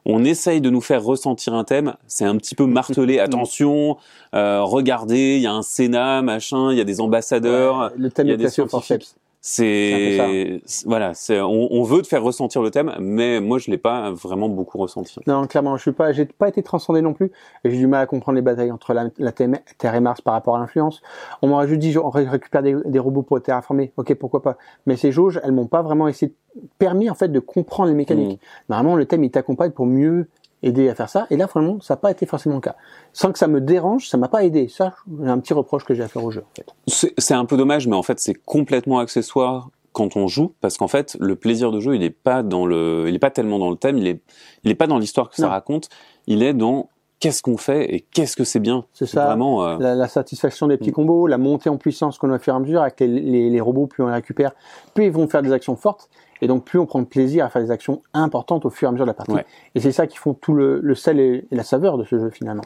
on 0.09 0.25
essaye 0.25 0.61
de 0.61 0.71
nous 0.71 0.81
faire 0.81 1.03
ressentir 1.03 1.55
un 1.55 1.65
thème. 1.65 1.95
C'est 2.07 2.25
un 2.25 2.37
petit 2.37 2.55
peu 2.55 2.67
martelé. 2.67 3.19
Attention, 3.21 3.97
euh, 4.35 4.63
regardez, 4.63 5.37
il 5.37 5.43
y 5.43 5.47
a 5.47 5.53
un 5.53 5.63
Sénat, 5.63 6.23
machin, 6.23 6.71
il 6.71 6.79
y 6.79 6.81
a 6.81 6.85
des 6.85 7.01
ambassadeurs. 7.01 7.79
Ouais, 7.79 7.89
le 7.97 8.11
thème 8.11 8.27
il 8.29 8.31
y 8.31 8.35
a 8.35 8.37
des 8.37 8.49
scientifiques. 8.49 8.71
forceps. 8.71 9.17
C'est 9.41 10.61
voilà, 10.87 11.15
c'est 11.15 11.41
on, 11.41 11.73
on 11.73 11.83
veut 11.85 12.03
te 12.03 12.09
faire 12.09 12.23
ressentir 12.23 12.63
le 12.63 12.71
thème, 12.73 12.93
mais 12.99 13.41
moi 13.41 13.59
je 13.59 13.71
l'ai 13.71 13.79
pas 13.79 14.11
vraiment 14.11 14.49
beaucoup 14.49 14.79
ressenti. 14.79 15.21
Non, 15.27 15.47
clairement, 15.47 15.77
je 15.77 15.83
suis 15.83 15.93
pas, 15.93 16.13
j'ai 16.13 16.25
pas 16.25 16.49
été 16.49 16.63
transcendé 16.65 17.01
non 17.01 17.13
plus. 17.13 17.31
J'ai 17.65 17.77
du 17.77 17.87
mal 17.87 18.03
à 18.03 18.07
comprendre 18.07 18.37
les 18.37 18.43
batailles 18.43 18.73
entre 18.73 18.93
la, 18.93 19.09
la 19.19 19.33
Terre 19.33 19.95
et 19.95 20.01
Mars 20.01 20.21
par 20.21 20.35
rapport 20.35 20.57
à 20.57 20.59
l'influence. 20.59 21.01
On 21.43 21.49
m'aurait 21.49 21.69
juste 21.69 21.81
dit, 21.81 21.97
on 21.97 22.11
ré- 22.11 22.29
récupère 22.29 22.63
des, 22.63 22.75
des 22.85 22.99
robots 22.99 23.23
pour 23.23 23.41
terraformer. 23.41 23.93
Ok, 23.97 24.15
pourquoi 24.15 24.43
pas. 24.43 24.57
Mais 24.87 24.97
ces 24.97 25.13
jauges, 25.13 25.41
elles 25.45 25.53
m'ont 25.53 25.67
pas 25.69 25.83
vraiment 25.83 26.09
essayé, 26.09 26.35
permis 26.79 27.09
en 27.09 27.15
fait 27.15 27.29
de 27.29 27.39
comprendre 27.39 27.91
les 27.91 27.97
mécaniques. 27.97 28.41
Normalement, 28.69 28.97
le 28.97 29.05
thème 29.07 29.23
il 29.23 29.31
t'accompagne 29.31 29.71
pour 29.71 29.87
mieux 29.87 30.29
aider 30.63 30.89
à 30.89 30.95
faire 30.95 31.09
ça. 31.09 31.27
Et 31.31 31.37
là, 31.37 31.47
vraiment, 31.47 31.81
ça 31.81 31.95
n'a 31.95 31.99
pas 31.99 32.11
été 32.11 32.27
forcément 32.27 32.57
le 32.57 32.61
cas. 32.61 32.77
Sans 33.13 33.31
que 33.33 33.39
ça 33.39 33.47
me 33.47 33.61
dérange, 33.61 34.09
ça 34.09 34.17
m'a 34.17 34.29
pas 34.29 34.45
aidé. 34.45 34.69
Ça, 34.69 34.95
c'est 35.23 35.29
un 35.29 35.39
petit 35.39 35.53
reproche 35.55 35.85
que 35.85 35.95
j'ai 35.95 36.03
à 36.03 36.09
faire 36.09 36.25
au 36.25 36.31
jeu. 36.31 36.43
En 36.43 36.55
fait. 36.55 37.13
C'est 37.19 37.35
un 37.35 37.45
peu 37.45 37.57
dommage, 37.57 37.87
mais 37.87 37.97
en 37.97 38.03
fait 38.03 38.19
c'est 38.21 38.35
complètement 38.35 38.99
accessoire 38.99 39.69
quand 39.93 40.17
on 40.17 40.27
joue, 40.29 40.53
parce 40.61 40.77
qu'en 40.77 40.89
fait 40.89 41.17
le 41.21 41.37
plaisir 41.37 41.73
de 41.73 41.81
jeu 41.81 41.95
il 41.97 42.03
est 42.03 42.11
pas 42.11 42.43
dans 42.43 42.67
le, 42.67 43.07
il 43.09 43.15
est 43.15 43.19
pas 43.19 43.31
tellement 43.31 43.59
dans 43.59 43.71
le 43.71 43.77
thème, 43.77 43.97
il 43.97 44.07
est, 44.07 44.21
il 44.63 44.71
est 44.71 44.75
pas 44.75 44.87
dans 44.87 44.99
l'histoire 44.99 45.31
que 45.31 45.37
ça 45.37 45.45
Non. 45.45 45.49
raconte, 45.49 45.89
il 46.27 46.43
est 46.43 46.53
dans 46.53 46.91
qu'est-ce 47.19 47.41
qu'on 47.41 47.57
fait 47.57 47.95
et 47.95 48.01
qu'est-ce 48.01 48.37
que 48.37 48.45
c'est 48.45 48.61
bien. 48.61 48.85
C'est 48.93 49.07
ça. 49.07 49.25
Vraiment. 49.25 49.65
euh, 49.67 49.79
la, 49.81 49.95
la 49.95 50.07
satisfaction 50.09 50.67
des 50.67 50.77
petits 50.77 50.91
Mm. 50.91 50.95
combos, 50.95 51.27
la 51.27 51.39
montée 51.39 51.71
en 51.71 51.79
puissance 51.79 52.19
qu'on 52.19 52.31
a 52.31 52.39
fait 52.39 52.51
à 52.51 52.59
mesure 52.59 52.83
avec 52.83 53.01
les, 53.01 53.07
les, 53.09 53.49
les 53.49 53.61
robots, 53.61 53.87
plus 53.87 54.03
on 54.03 54.09
les 54.09 54.13
récupère, 54.13 54.53
plus 54.93 55.07
ils 55.07 55.11
vont 55.13 55.27
faire 55.29 55.41
des 55.41 55.53
actions 55.53 55.77
fortes, 55.77 56.11
et 56.43 56.47
donc 56.47 56.65
plus 56.65 56.79
on 56.79 56.87
prend 56.87 57.01
de 57.01 57.07
plaisir 57.07 57.45
à 57.45 57.49
faire 57.49 57.63
des 57.63 57.71
actions 57.71 58.03
importantes 58.15 58.65
au 58.67 58.71
fur 58.71 58.87
et 58.87 58.91
à 58.91 58.93
mesure 58.93 59.05
de 59.07 59.11
la 59.11 59.15
partie. 59.15 59.33
Ouais. 59.33 59.47
Et 59.75 59.81
c'est 59.81 59.93
ça 59.93 60.07
qui 60.07 60.17
font 60.17 60.35
tout 60.35 60.53
le, 60.55 60.81
le 60.81 60.95
sel 60.95 61.19
et, 61.21 61.47
et 61.51 61.57
la 61.57 61.63
saveur 61.65 61.99
de 61.99 62.05
ce 62.05 62.19
jeu 62.19 62.31
finalement. 62.31 62.65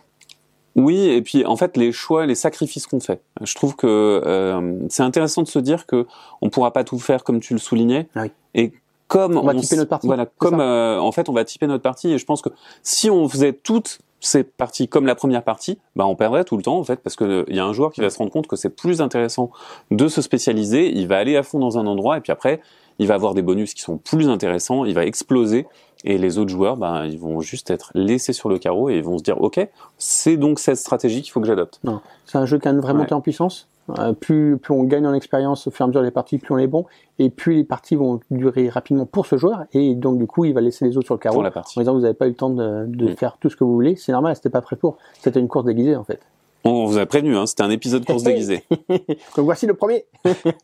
Oui, 0.77 1.09
et 1.09 1.21
puis 1.23 1.45
en 1.45 1.57
fait 1.57 1.77
les 1.77 1.91
choix, 1.91 2.27
les 2.27 2.37
sacrifices 2.37 2.87
qu'on 2.87 3.01
fait. 3.01 3.21
Je 3.43 3.55
trouve 3.57 3.75
que 3.75 3.87
euh, 4.25 4.79
c'est 4.89 5.03
intéressant 5.03 5.43
de 5.43 5.49
se 5.49 5.59
dire 5.59 5.85
que 5.87 6.07
on 6.43 6.49
pourra 6.49 6.73
pas 6.73 6.85
tout 6.85 6.99
faire 6.99 7.25
comme 7.25 7.41
tu 7.41 7.53
le 7.55 7.59
soulignais. 7.59 8.07
Ah 8.15 8.23
oui. 8.23 8.31
Et 8.55 8.73
comme 9.09 9.37
On 9.37 9.43
va 9.43 9.53
s- 9.55 9.63
typer 9.63 9.77
notre 9.77 9.91
partie, 9.91 10.07
Voilà, 10.07 10.27
comme 10.39 10.61
euh, 10.61 11.01
en 11.01 11.11
fait 11.11 11.29
on 11.29 11.33
va 11.33 11.45
typer 11.45 11.67
notre 11.67 11.83
partie. 11.83 12.13
Et 12.13 12.19
je 12.19 12.25
pense 12.25 12.41
que 12.41 12.51
si 12.85 13.11
on 13.11 13.29
faisait 13.29 13.53
toutes 13.53 13.99
ces 14.21 14.45
parties 14.45 14.87
comme 14.87 15.07
la 15.07 15.17
première 15.17 15.43
partie, 15.43 15.79
bah 15.97 16.07
on 16.07 16.15
perdrait 16.15 16.45
tout 16.45 16.57
le 16.57 16.63
temps 16.63 16.79
en 16.79 16.85
fait 16.85 17.01
parce 17.01 17.17
que 17.17 17.45
il 17.49 17.57
y 17.57 17.59
a 17.59 17.65
un 17.65 17.73
joueur 17.73 17.91
qui 17.91 18.01
va 18.01 18.11
se 18.11 18.19
rendre 18.19 18.31
compte 18.31 18.47
que 18.47 18.55
c'est 18.55 18.69
plus 18.69 19.01
intéressant 19.01 19.51
de 19.91 20.07
se 20.07 20.23
spécialiser. 20.23 20.89
Il 20.97 21.09
va 21.09 21.17
aller 21.19 21.37
à 21.37 21.43
fond 21.43 21.59
dans 21.59 21.79
un 21.79 21.87
endroit 21.89 22.17
et 22.19 22.21
puis 22.21 22.31
après 22.31 22.61
il 23.01 23.09
va 23.09 23.15
avoir 23.15 23.35
des 23.35 23.43
bonus 23.43 23.75
qui 23.75 23.81
sont 23.83 23.97
plus 23.99 24.29
intéressants. 24.29 24.85
Il 24.85 24.95
va 24.95 25.05
exploser. 25.05 25.67
Et 26.05 26.17
les 26.17 26.39
autres 26.39 26.51
joueurs, 26.51 26.77
bah, 26.77 27.07
ils 27.07 27.19
vont 27.19 27.41
juste 27.41 27.71
être 27.71 27.91
laissés 27.95 28.33
sur 28.33 28.49
le 28.49 28.59
carreau 28.59 28.89
et 28.89 28.97
ils 28.97 29.03
vont 29.03 29.19
se 29.19 29.23
dire, 29.23 29.41
ok, 29.41 29.69
c'est 29.99 30.37
donc 30.39 30.59
cette 30.59 30.77
stratégie 30.79 31.21
qu'il 31.23 31.31
faut 31.33 31.41
que 31.41 31.47
j'adopte. 31.47 31.81
C'est 32.25 32.39
un 32.39 32.47
jeu 32.47 32.59
qui 32.59 32.69
a 32.69 32.71
une 32.71 32.81
vraie 32.81 32.93
Ouais. 32.93 32.99
montée 33.01 33.13
en 33.15 33.21
puissance. 33.21 33.67
Euh, 33.99 34.13
plus, 34.13 34.57
plus 34.57 34.73
on 34.73 34.85
gagne 34.85 35.05
en 35.07 35.13
expérience 35.15 35.67
au 35.67 35.71
fur 35.73 35.85
et 35.85 35.87
à 35.87 35.89
mesure 35.89 36.03
des 36.03 36.13
parties, 36.13 36.39
plus 36.39 36.55
on 36.55 36.59
est 36.59 36.69
bon, 36.69 36.87
et 37.19 37.29
plus 37.29 37.55
les 37.57 37.65
parties 37.65 37.97
vont 37.97 38.21
durer 38.31 38.69
rapidement 38.69 39.05
pour 39.05 39.27
ce 39.27 39.37
joueur, 39.37 39.65
et 39.73 39.97
donc 39.97 40.17
du 40.19 40.29
coup 40.29 40.45
il 40.45 40.55
va 40.55 40.61
laisser 40.61 40.85
les 40.85 40.97
autres 40.97 41.07
sur 41.07 41.15
le 41.17 41.19
carreau 41.19 41.35
pour 41.35 41.43
la 41.43 41.51
en 41.51 41.81
disant 41.81 41.95
vous 41.95 42.01
n'avez 42.03 42.15
pas 42.15 42.27
eu 42.27 42.31
le 42.31 42.35
temps 42.37 42.51
de, 42.51 42.85
de 42.87 43.07
Mm. 43.11 43.17
faire 43.17 43.37
tout 43.41 43.51
ce 43.51 43.57
que 43.57 43.65
vous 43.65 43.75
voulez. 43.75 43.97
C'est 43.97 44.13
normal, 44.13 44.37
c'était 44.37 44.49
pas 44.51 44.61
prêt 44.61 44.77
pour. 44.77 44.97
C'était 45.21 45.41
une 45.41 45.49
course 45.49 45.65
déguisée 45.65 45.97
en 45.97 46.05
fait. 46.05 46.21
On 46.65 46.85
vous 46.85 46.99
a 46.99 47.07
prévenu, 47.07 47.37
hein, 47.37 47.47
c'était 47.47 47.63
un 47.63 47.71
épisode 47.71 48.05
course 48.05 48.23
déguisée. 48.23 48.65
Donc 48.89 49.45
voici 49.45 49.67
le 49.67 49.75
premier. 49.75 50.05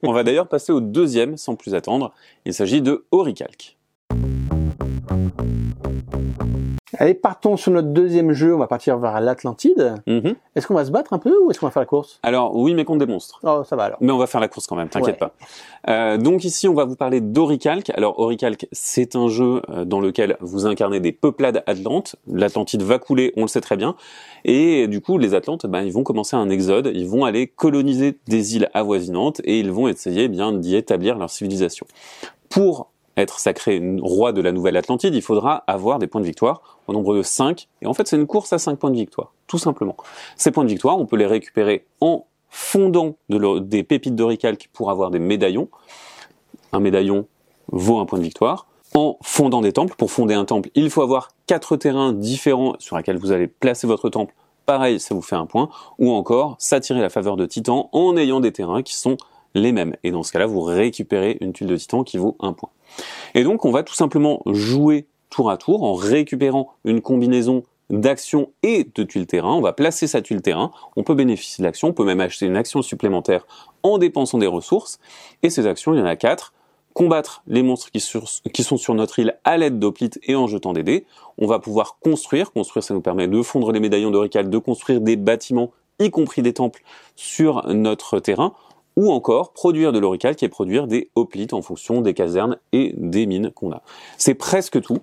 On 0.03 0.13
va 0.13 0.25
d'ailleurs 0.25 0.49
passer 0.49 0.73
au 0.73 0.81
deuxième 0.81 1.37
sans 1.37 1.55
plus 1.55 1.75
attendre. 1.75 2.13
Il 2.45 2.53
s'agit 2.53 2.83
de 2.83 3.05
Oricalc. 3.11 3.77
Allez, 6.99 7.15
partons 7.15 7.57
sur 7.59 7.73
notre 7.73 7.89
deuxième 7.89 8.33
jeu. 8.33 8.55
On 8.55 8.59
va 8.59 8.69
partir 8.69 8.97
vers 8.99 9.21
l'Atlantide. 9.21 9.97
Mhm. 10.07 10.35
Est-ce 10.55 10.67
qu'on 10.67 10.75
va 10.75 10.85
se 10.85 10.91
battre 10.91 11.13
un 11.13 11.19
peu 11.19 11.35
ou 11.43 11.51
est-ce 11.51 11.61
qu'on 11.61 11.67
va 11.67 11.73
faire 11.73 11.83
la 11.83 11.87
course? 11.87 12.21
Alors 12.23 12.57
oui, 12.57 12.75
mais 12.75 12.85
contre 12.85 13.05
des 13.05 13.13
monstres. 13.13 13.39
Oh, 13.43 13.63
ça 13.69 13.77
va 13.77 13.85
alors. 13.85 13.99
Mais 14.01 14.13
on 14.13 14.19
va 14.19 14.27
faire 14.27 14.41
la 14.41 14.49
course 14.49 14.67
quand 14.67 14.77
même, 14.77 14.89
t'inquiète 14.89 15.21
Ouais. 15.21 15.29
pas. 15.29 15.33
Euh, 15.89 16.17
donc 16.17 16.45
ici, 16.45 16.69
on 16.69 16.75
va 16.75 16.85
vous 16.85 16.97
parler 16.97 17.21
d'Oricalc. 17.21 17.91
Alors 17.91 18.19
Oricalc, 18.19 18.67
c'est 18.73 19.15
un 19.15 19.29
jeu 19.29 19.61
euh, 19.69 19.85
dans 19.85 20.01
lequel 20.01 20.37
vous 20.41 20.65
incarnez 20.65 21.01
des 21.01 21.13
peuplades 21.13 21.63
atlantes. 21.67 22.17
L'Atlantide 22.33 22.83
va 22.83 22.99
couler, 22.99 23.33
on 23.37 23.43
le 23.43 23.49
sait 23.49 23.61
très 23.61 23.77
bien. 23.77 23.95
Et 24.45 24.87
du 24.87 25.01
coup, 25.03 25.19
les 25.19 25.35
Atlantes, 25.35 25.67
ben, 25.67 25.83
ils 25.83 25.93
vont 25.93 26.05
commencer 26.05 26.37
un 26.37 26.49
exode. 26.49 26.91
Ils 26.95 27.09
vont 27.09 27.25
aller 27.25 27.47
coloniser 27.47 28.17
des 28.27 28.57
îles 28.57 28.71
avoisinantes 28.73 29.41
et 29.45 29.59
ils 29.59 29.71
vont 29.71 29.89
essayer 29.89 30.25
eh 30.25 30.29
bien 30.29 30.53
d'y 30.53 30.77
établir 30.77 31.19
leur 31.19 31.29
civilisation. 31.31 31.87
Pour 32.49 32.89
être 33.17 33.41
sacré 33.41 33.83
roi 34.01 34.33
de 34.33 34.41
la 34.41 34.53
nouvelle 34.53 34.77
Atlantide, 34.77 35.15
il 35.15 35.23
faudra 35.23 35.65
avoir 35.67 35.99
des 35.99 36.07
points 36.07 36.21
de 36.21 36.27
victoire 36.27 36.79
au 36.87 36.93
nombre 36.93 37.17
de 37.17 37.23
5. 37.23 37.69
Et 37.83 37.87
en 37.87 37.95
fait, 37.95 38.07
c'est 38.07 38.17
une 38.17 38.27
course 38.27 38.53
à 38.53 38.59
5 38.59 38.79
points 38.79 38.91
de 38.91 38.97
victoire, 38.97 39.33
tout 39.47 39.59
simplement. 39.59 39.97
Ces 40.37 40.51
points 40.51 40.65
de 40.65 40.69
victoire, 40.69 40.99
on 40.99 41.07
peut 41.07 41.17
les 41.17 41.27
récupérer 41.27 41.87
en 42.01 42.27
fondant 42.51 43.17
des 43.29 43.83
pépites 43.83 44.15
d'oricalque 44.15 44.71
pour 44.73 44.91
avoir 44.91 45.11
des 45.11 45.19
médaillons. 45.19 45.69
Un 46.73 46.81
médaillon 46.81 47.27
vaut 47.69 47.99
un 47.99 48.07
point 48.07 48.19
de 48.19 48.25
victoire. 48.25 48.67
En 48.95 49.19
fondant 49.23 49.61
des 49.61 49.73
temples, 49.73 49.95
pour 49.97 50.11
fonder 50.11 50.35
un 50.35 50.45
temple, 50.45 50.71
il 50.75 50.89
faut 50.89 51.03
avoir 51.03 51.29
quatre 51.47 51.77
terrains 51.77 52.13
différents 52.13 52.77
sur 52.79 52.97
lesquels 52.97 53.19
vous 53.19 53.33
allez 53.33 53.47
placer 53.47 53.87
votre 53.87 54.09
temple. 54.09 54.35
Pareil, 54.65 55.01
ça 55.01 55.15
vous 55.15 55.23
fait 55.23 55.37
un 55.37 55.47
point. 55.47 55.69
Ou 55.99 56.13
encore, 56.13 56.57
s'attirer 56.59 57.01
la 57.01 57.11
faveur 57.11 57.37
de 57.37 57.45
Titan 57.47 57.91
en 57.93 58.17
ayant 58.17 58.41
des 58.41 58.53
terrains 58.53 58.83
qui 58.83 58.95
sont 58.95 59.17
les 59.55 59.73
mêmes. 59.73 59.97
Et 60.03 60.11
dans 60.11 60.23
ce 60.23 60.33
cas-là, 60.33 60.47
vous 60.47 60.63
récupérez 60.63 61.37
une 61.41 61.53
tuile 61.53 61.69
de 61.69 61.77
Titan 61.77 62.05
qui 62.05 62.17
vaut 62.17 62.37
un 62.41 62.53
point. 62.53 62.71
Et 63.35 63.45
donc, 63.45 63.65
on 63.65 63.71
va 63.71 63.83
tout 63.83 63.95
simplement 63.95 64.43
jouer 64.47 65.07
tour 65.31 65.51
à 65.51 65.57
tour 65.57 65.83
en 65.83 65.95
récupérant 65.95 66.73
une 66.85 67.01
combinaison 67.01 67.65
d'action 67.91 68.51
et 68.63 68.89
de 68.95 69.03
tuile 69.03 69.27
terrain. 69.27 69.53
On 69.55 69.61
va 69.61 69.73
placer 69.73 70.07
sa 70.07 70.23
tuile 70.23 70.43
terrain, 70.43 70.71
on 70.97 71.03
peut 71.03 71.15
bénéficier 71.15 71.63
de 71.63 71.67
l'action, 71.67 71.89
on 71.89 71.93
peut 71.93 72.05
même 72.05 72.21
acheter 72.21 72.47
une 72.47 72.57
action 72.57 72.83
supplémentaire 72.83 73.47
en 73.83 73.99
dépensant 73.99 74.39
des 74.39 74.47
ressources. 74.47 74.99
Et 75.43 75.51
ces 75.51 75.67
actions, 75.67 75.95
il 75.95 75.99
y 75.99 76.03
en 76.03 76.07
a 76.07 76.17
quatre. 76.17 76.53
Combattre 76.95 77.43
les 77.47 77.63
monstres 77.63 77.91
qui, 77.91 78.01
sont 78.01 78.77
sur 78.79 78.95
notre 78.95 79.19
île 79.19 79.37
à 79.45 79.59
l'aide 79.59 79.79
d'Oplite 79.79 80.19
et 80.23 80.35
en 80.35 80.47
jetant 80.47 80.73
des 80.73 80.83
dés. 80.83 81.05
On 81.37 81.47
va 81.47 81.59
pouvoir 81.59 81.99
construire. 82.01 82.53
Construire, 82.53 82.83
ça 82.83 82.95
nous 82.95 83.03
permet 83.03 83.29
de 83.29 83.43
fondre 83.43 83.71
les 83.71 83.81
médaillons 83.81 84.11
d'Orical, 84.11 84.49
de 84.49 84.59
construire 84.59 85.03
des 85.03 85.17
bâtiments, 85.17 85.73
y 85.99 86.11
compris 86.11 86.41
des 86.41 86.55
temples, 86.55 86.83
sur 87.15 87.67
notre 87.69 88.19
terrain 88.19 88.55
ou 88.97 89.13
encore 89.13 89.53
produire 89.53 89.93
de 89.93 89.99
l'orical 89.99 90.37
qui 90.37 90.45
est 90.45 90.49
produire 90.49 90.87
des 90.87 91.11
hoplites 91.15 91.53
en 91.53 91.63
fonction 91.63 92.01
des 92.01 92.15
casernes 92.15 92.57
et 92.73 92.95
des 92.97 93.27
mines 93.27 93.51
qu'on 93.51 93.73
a. 93.73 93.83
C'est 94.17 94.35
presque 94.35 94.81
tout. 94.81 94.99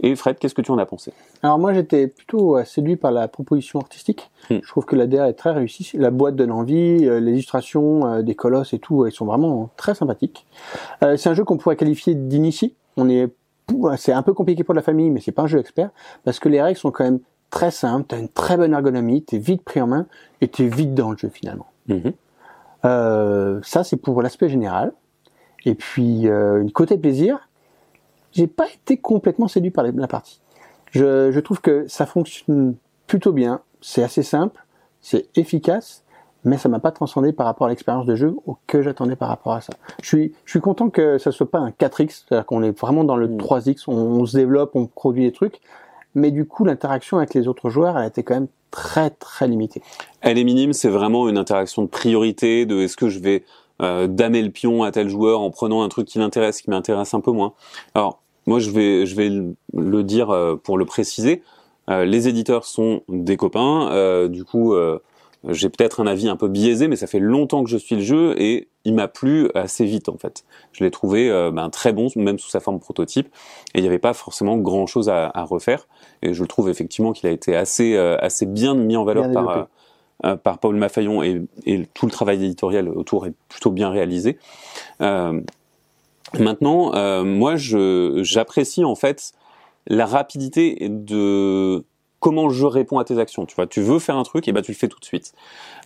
Et 0.00 0.14
Fred, 0.14 0.38
qu'est-ce 0.38 0.54
que 0.54 0.62
tu 0.62 0.70
en 0.70 0.78
as 0.78 0.84
pensé? 0.86 1.12
Alors 1.42 1.58
moi 1.58 1.72
j'étais 1.72 2.06
plutôt 2.06 2.58
euh, 2.58 2.64
séduit 2.64 2.96
par 2.96 3.12
la 3.12 3.28
proposition 3.28 3.80
artistique. 3.80 4.30
Hmm. 4.50 4.58
Je 4.62 4.68
trouve 4.68 4.84
que 4.84 4.96
la 4.96 5.06
DA 5.06 5.28
est 5.28 5.34
très 5.34 5.52
réussie. 5.52 5.90
La 5.94 6.10
boîte 6.10 6.36
donne 6.36 6.52
envie, 6.52 7.06
euh, 7.06 7.18
les 7.18 7.32
illustrations 7.32 8.06
euh, 8.06 8.22
des 8.22 8.34
colosses 8.34 8.74
et 8.74 8.78
tout, 8.78 9.06
elles 9.06 9.12
sont 9.12 9.24
vraiment 9.24 9.70
très 9.76 9.94
sympathiques. 9.94 10.46
c'est 11.00 11.28
un 11.28 11.34
jeu 11.34 11.44
qu'on 11.44 11.56
pourrait 11.56 11.76
qualifier 11.76 12.14
d'initié. 12.14 12.74
On 12.96 13.08
est, 13.08 13.28
c'est 13.96 14.12
un 14.12 14.22
peu 14.22 14.34
compliqué 14.34 14.64
pour 14.64 14.74
la 14.74 14.82
famille, 14.82 15.10
mais 15.10 15.20
c'est 15.20 15.32
pas 15.32 15.42
un 15.42 15.46
jeu 15.46 15.58
expert 15.58 15.90
parce 16.24 16.40
que 16.40 16.48
les 16.48 16.60
règles 16.60 16.78
sont 16.78 16.90
quand 16.90 17.04
même 17.04 17.20
très 17.50 17.70
simples. 17.70 18.06
T'as 18.08 18.18
une 18.18 18.28
très 18.28 18.56
bonne 18.56 18.74
ergonomie, 18.74 19.22
t'es 19.22 19.38
vite 19.38 19.62
pris 19.62 19.80
en 19.80 19.86
main 19.86 20.06
et 20.40 20.48
t'es 20.48 20.66
vite 20.66 20.94
dans 20.94 21.10
le 21.10 21.16
jeu 21.16 21.30
finalement. 21.30 21.66
Mhm. 22.86 23.62
ça 23.62 23.84
c'est 23.84 23.96
pour 23.96 24.22
l'aspect 24.22 24.48
général. 24.48 24.92
Et 25.64 25.74
puis 25.74 26.26
une 26.26 26.70
côté 26.72 26.96
plaisir, 26.96 27.48
j'ai 28.32 28.46
pas 28.46 28.66
été 28.68 28.96
complètement 28.96 29.48
séduit 29.48 29.70
par 29.70 29.84
la 29.84 30.06
partie. 30.06 30.40
Je, 30.92 31.32
je 31.32 31.40
trouve 31.40 31.60
que 31.60 31.86
ça 31.88 32.06
fonctionne 32.06 32.76
plutôt 33.06 33.32
bien, 33.32 33.60
c'est 33.80 34.02
assez 34.02 34.22
simple, 34.22 34.64
c'est 35.00 35.28
efficace, 35.36 36.04
mais 36.46 36.58
ça 36.58 36.68
m'a 36.68 36.78
pas 36.78 36.92
transcendé 36.92 37.32
par 37.32 37.46
rapport 37.46 37.66
à 37.66 37.70
l'expérience 37.70 38.06
de 38.06 38.14
jeu 38.14 38.34
que 38.66 38.80
j'attendais 38.80 39.16
par 39.16 39.28
rapport 39.28 39.54
à 39.54 39.60
ça. 39.60 39.72
Je 40.00 40.06
suis, 40.06 40.32
je 40.44 40.50
suis 40.50 40.60
content 40.60 40.90
que 40.90 41.18
ça 41.18 41.32
soit 41.32 41.50
pas 41.50 41.58
un 41.58 41.70
4x, 41.70 42.24
c'est-à-dire 42.28 42.46
qu'on 42.46 42.62
est 42.62 42.78
vraiment 42.78 43.04
dans 43.04 43.16
le 43.16 43.28
3x, 43.28 43.90
mm. 43.90 43.92
on, 43.92 44.24
se 44.24 44.36
développe, 44.36 44.76
on 44.76 44.86
produit 44.86 45.24
des 45.24 45.32
trucs, 45.32 45.60
mais 46.14 46.30
du 46.30 46.46
coup 46.46 46.64
l'interaction 46.64 47.18
avec 47.18 47.34
les 47.34 47.48
autres 47.48 47.68
joueurs, 47.68 47.98
elle 47.98 48.04
a 48.04 48.06
été 48.06 48.22
quand 48.22 48.34
même 48.34 48.48
très 48.70 49.10
très 49.10 49.48
limitée. 49.48 49.82
Elle 50.20 50.38
est 50.38 50.44
minime, 50.44 50.72
c'est 50.72 50.88
vraiment 50.88 51.28
une 51.28 51.38
interaction 51.38 51.82
de 51.82 51.88
priorité, 51.88 52.66
de 52.66 52.80
est-ce 52.80 52.96
que 52.96 53.08
je 53.08 53.18
vais 53.18 53.44
euh, 53.82 54.06
damer 54.06 54.42
le 54.42 54.50
pion 54.50 54.82
à 54.82 54.92
tel 54.92 55.08
joueur 55.08 55.40
en 55.40 55.50
prenant 55.50 55.82
un 55.82 55.88
truc 55.88 56.08
qui 56.08 56.18
l'intéresse, 56.18 56.62
qui 56.62 56.70
m'intéresse 56.70 57.14
un 57.14 57.20
peu 57.20 57.30
moins. 57.30 57.52
Alors 57.94 58.20
moi, 58.46 58.60
je 58.60 58.70
vais, 58.70 59.06
je 59.06 59.16
vais 59.16 59.30
le 59.74 60.02
dire 60.04 60.30
euh, 60.30 60.56
pour 60.56 60.78
le 60.78 60.84
préciser. 60.84 61.42
Euh, 61.90 62.04
les 62.04 62.28
éditeurs 62.28 62.64
sont 62.64 63.02
des 63.08 63.36
copains. 63.36 63.90
Euh, 63.90 64.28
du 64.28 64.44
coup, 64.44 64.74
j'ai 65.48 65.68
peut-être 65.68 66.00
un 66.00 66.06
avis 66.06 66.28
un 66.28 66.36
peu 66.36 66.48
biaisé, 66.48 66.88
mais 66.88 66.96
ça 66.96 67.06
fait 67.06 67.18
longtemps 67.18 67.62
que 67.62 67.70
je 67.70 67.76
suis 67.76 67.96
le 67.96 68.02
jeu 68.02 68.34
et 68.40 68.68
il 68.84 68.94
m'a 68.94 69.08
plu 69.08 69.48
assez 69.54 69.84
vite 69.84 70.08
en 70.08 70.18
fait. 70.18 70.44
Je 70.72 70.82
l'ai 70.84 70.90
trouvé 70.90 71.28
ben, 71.52 71.70
très 71.70 71.92
bon, 71.92 72.08
même 72.16 72.38
sous 72.38 72.50
sa 72.50 72.60
forme 72.60 72.80
prototype, 72.80 73.28
et 73.74 73.78
il 73.78 73.82
n'y 73.82 73.88
avait 73.88 73.98
pas 73.98 74.12
forcément 74.12 74.56
grand-chose 74.56 75.08
à, 75.08 75.30
à, 75.34 75.44
refaire. 75.44 75.86
Et 76.22 76.34
je 76.34 76.42
le 76.42 76.48
trouve 76.48 76.68
effectivement 76.68 77.12
qu'il 77.12 77.28
a 77.28 77.32
été 77.32 77.54
assez, 77.54 77.96
assez 77.96 78.46
bien 78.46 78.74
mis 78.74 78.96
en 78.96 79.04
valeur 79.04 79.30
par, 79.32 79.68
par 80.38 80.58
Paul 80.58 80.76
Mafayon 80.76 81.22
et, 81.22 81.42
et, 81.64 81.86
tout 81.94 82.06
le 82.06 82.12
travail 82.12 82.44
éditorial 82.44 82.88
autour 82.88 83.26
est 83.26 83.34
plutôt 83.48 83.70
bien 83.70 83.90
réalisé. 83.90 84.38
Euh, 85.00 85.40
Maintenant, 86.38 86.94
euh, 86.94 87.24
moi, 87.24 87.54
j'apprécie 87.56 88.84
en 88.84 88.94
fait 88.94 89.32
la 89.86 90.06
rapidité 90.06 90.88
de 90.90 91.84
comment 92.20 92.48
je 92.48 92.66
réponds 92.66 92.98
à 92.98 93.04
tes 93.04 93.18
actions. 93.18 93.46
Tu 93.46 93.54
vois, 93.54 93.66
tu 93.66 93.80
veux 93.80 93.98
faire 93.98 94.16
un 94.16 94.22
truc, 94.22 94.48
et 94.48 94.52
bah 94.52 94.62
tu 94.62 94.72
le 94.72 94.76
fais 94.76 94.88
tout 94.88 94.98
de 94.98 95.04
suite. 95.04 95.32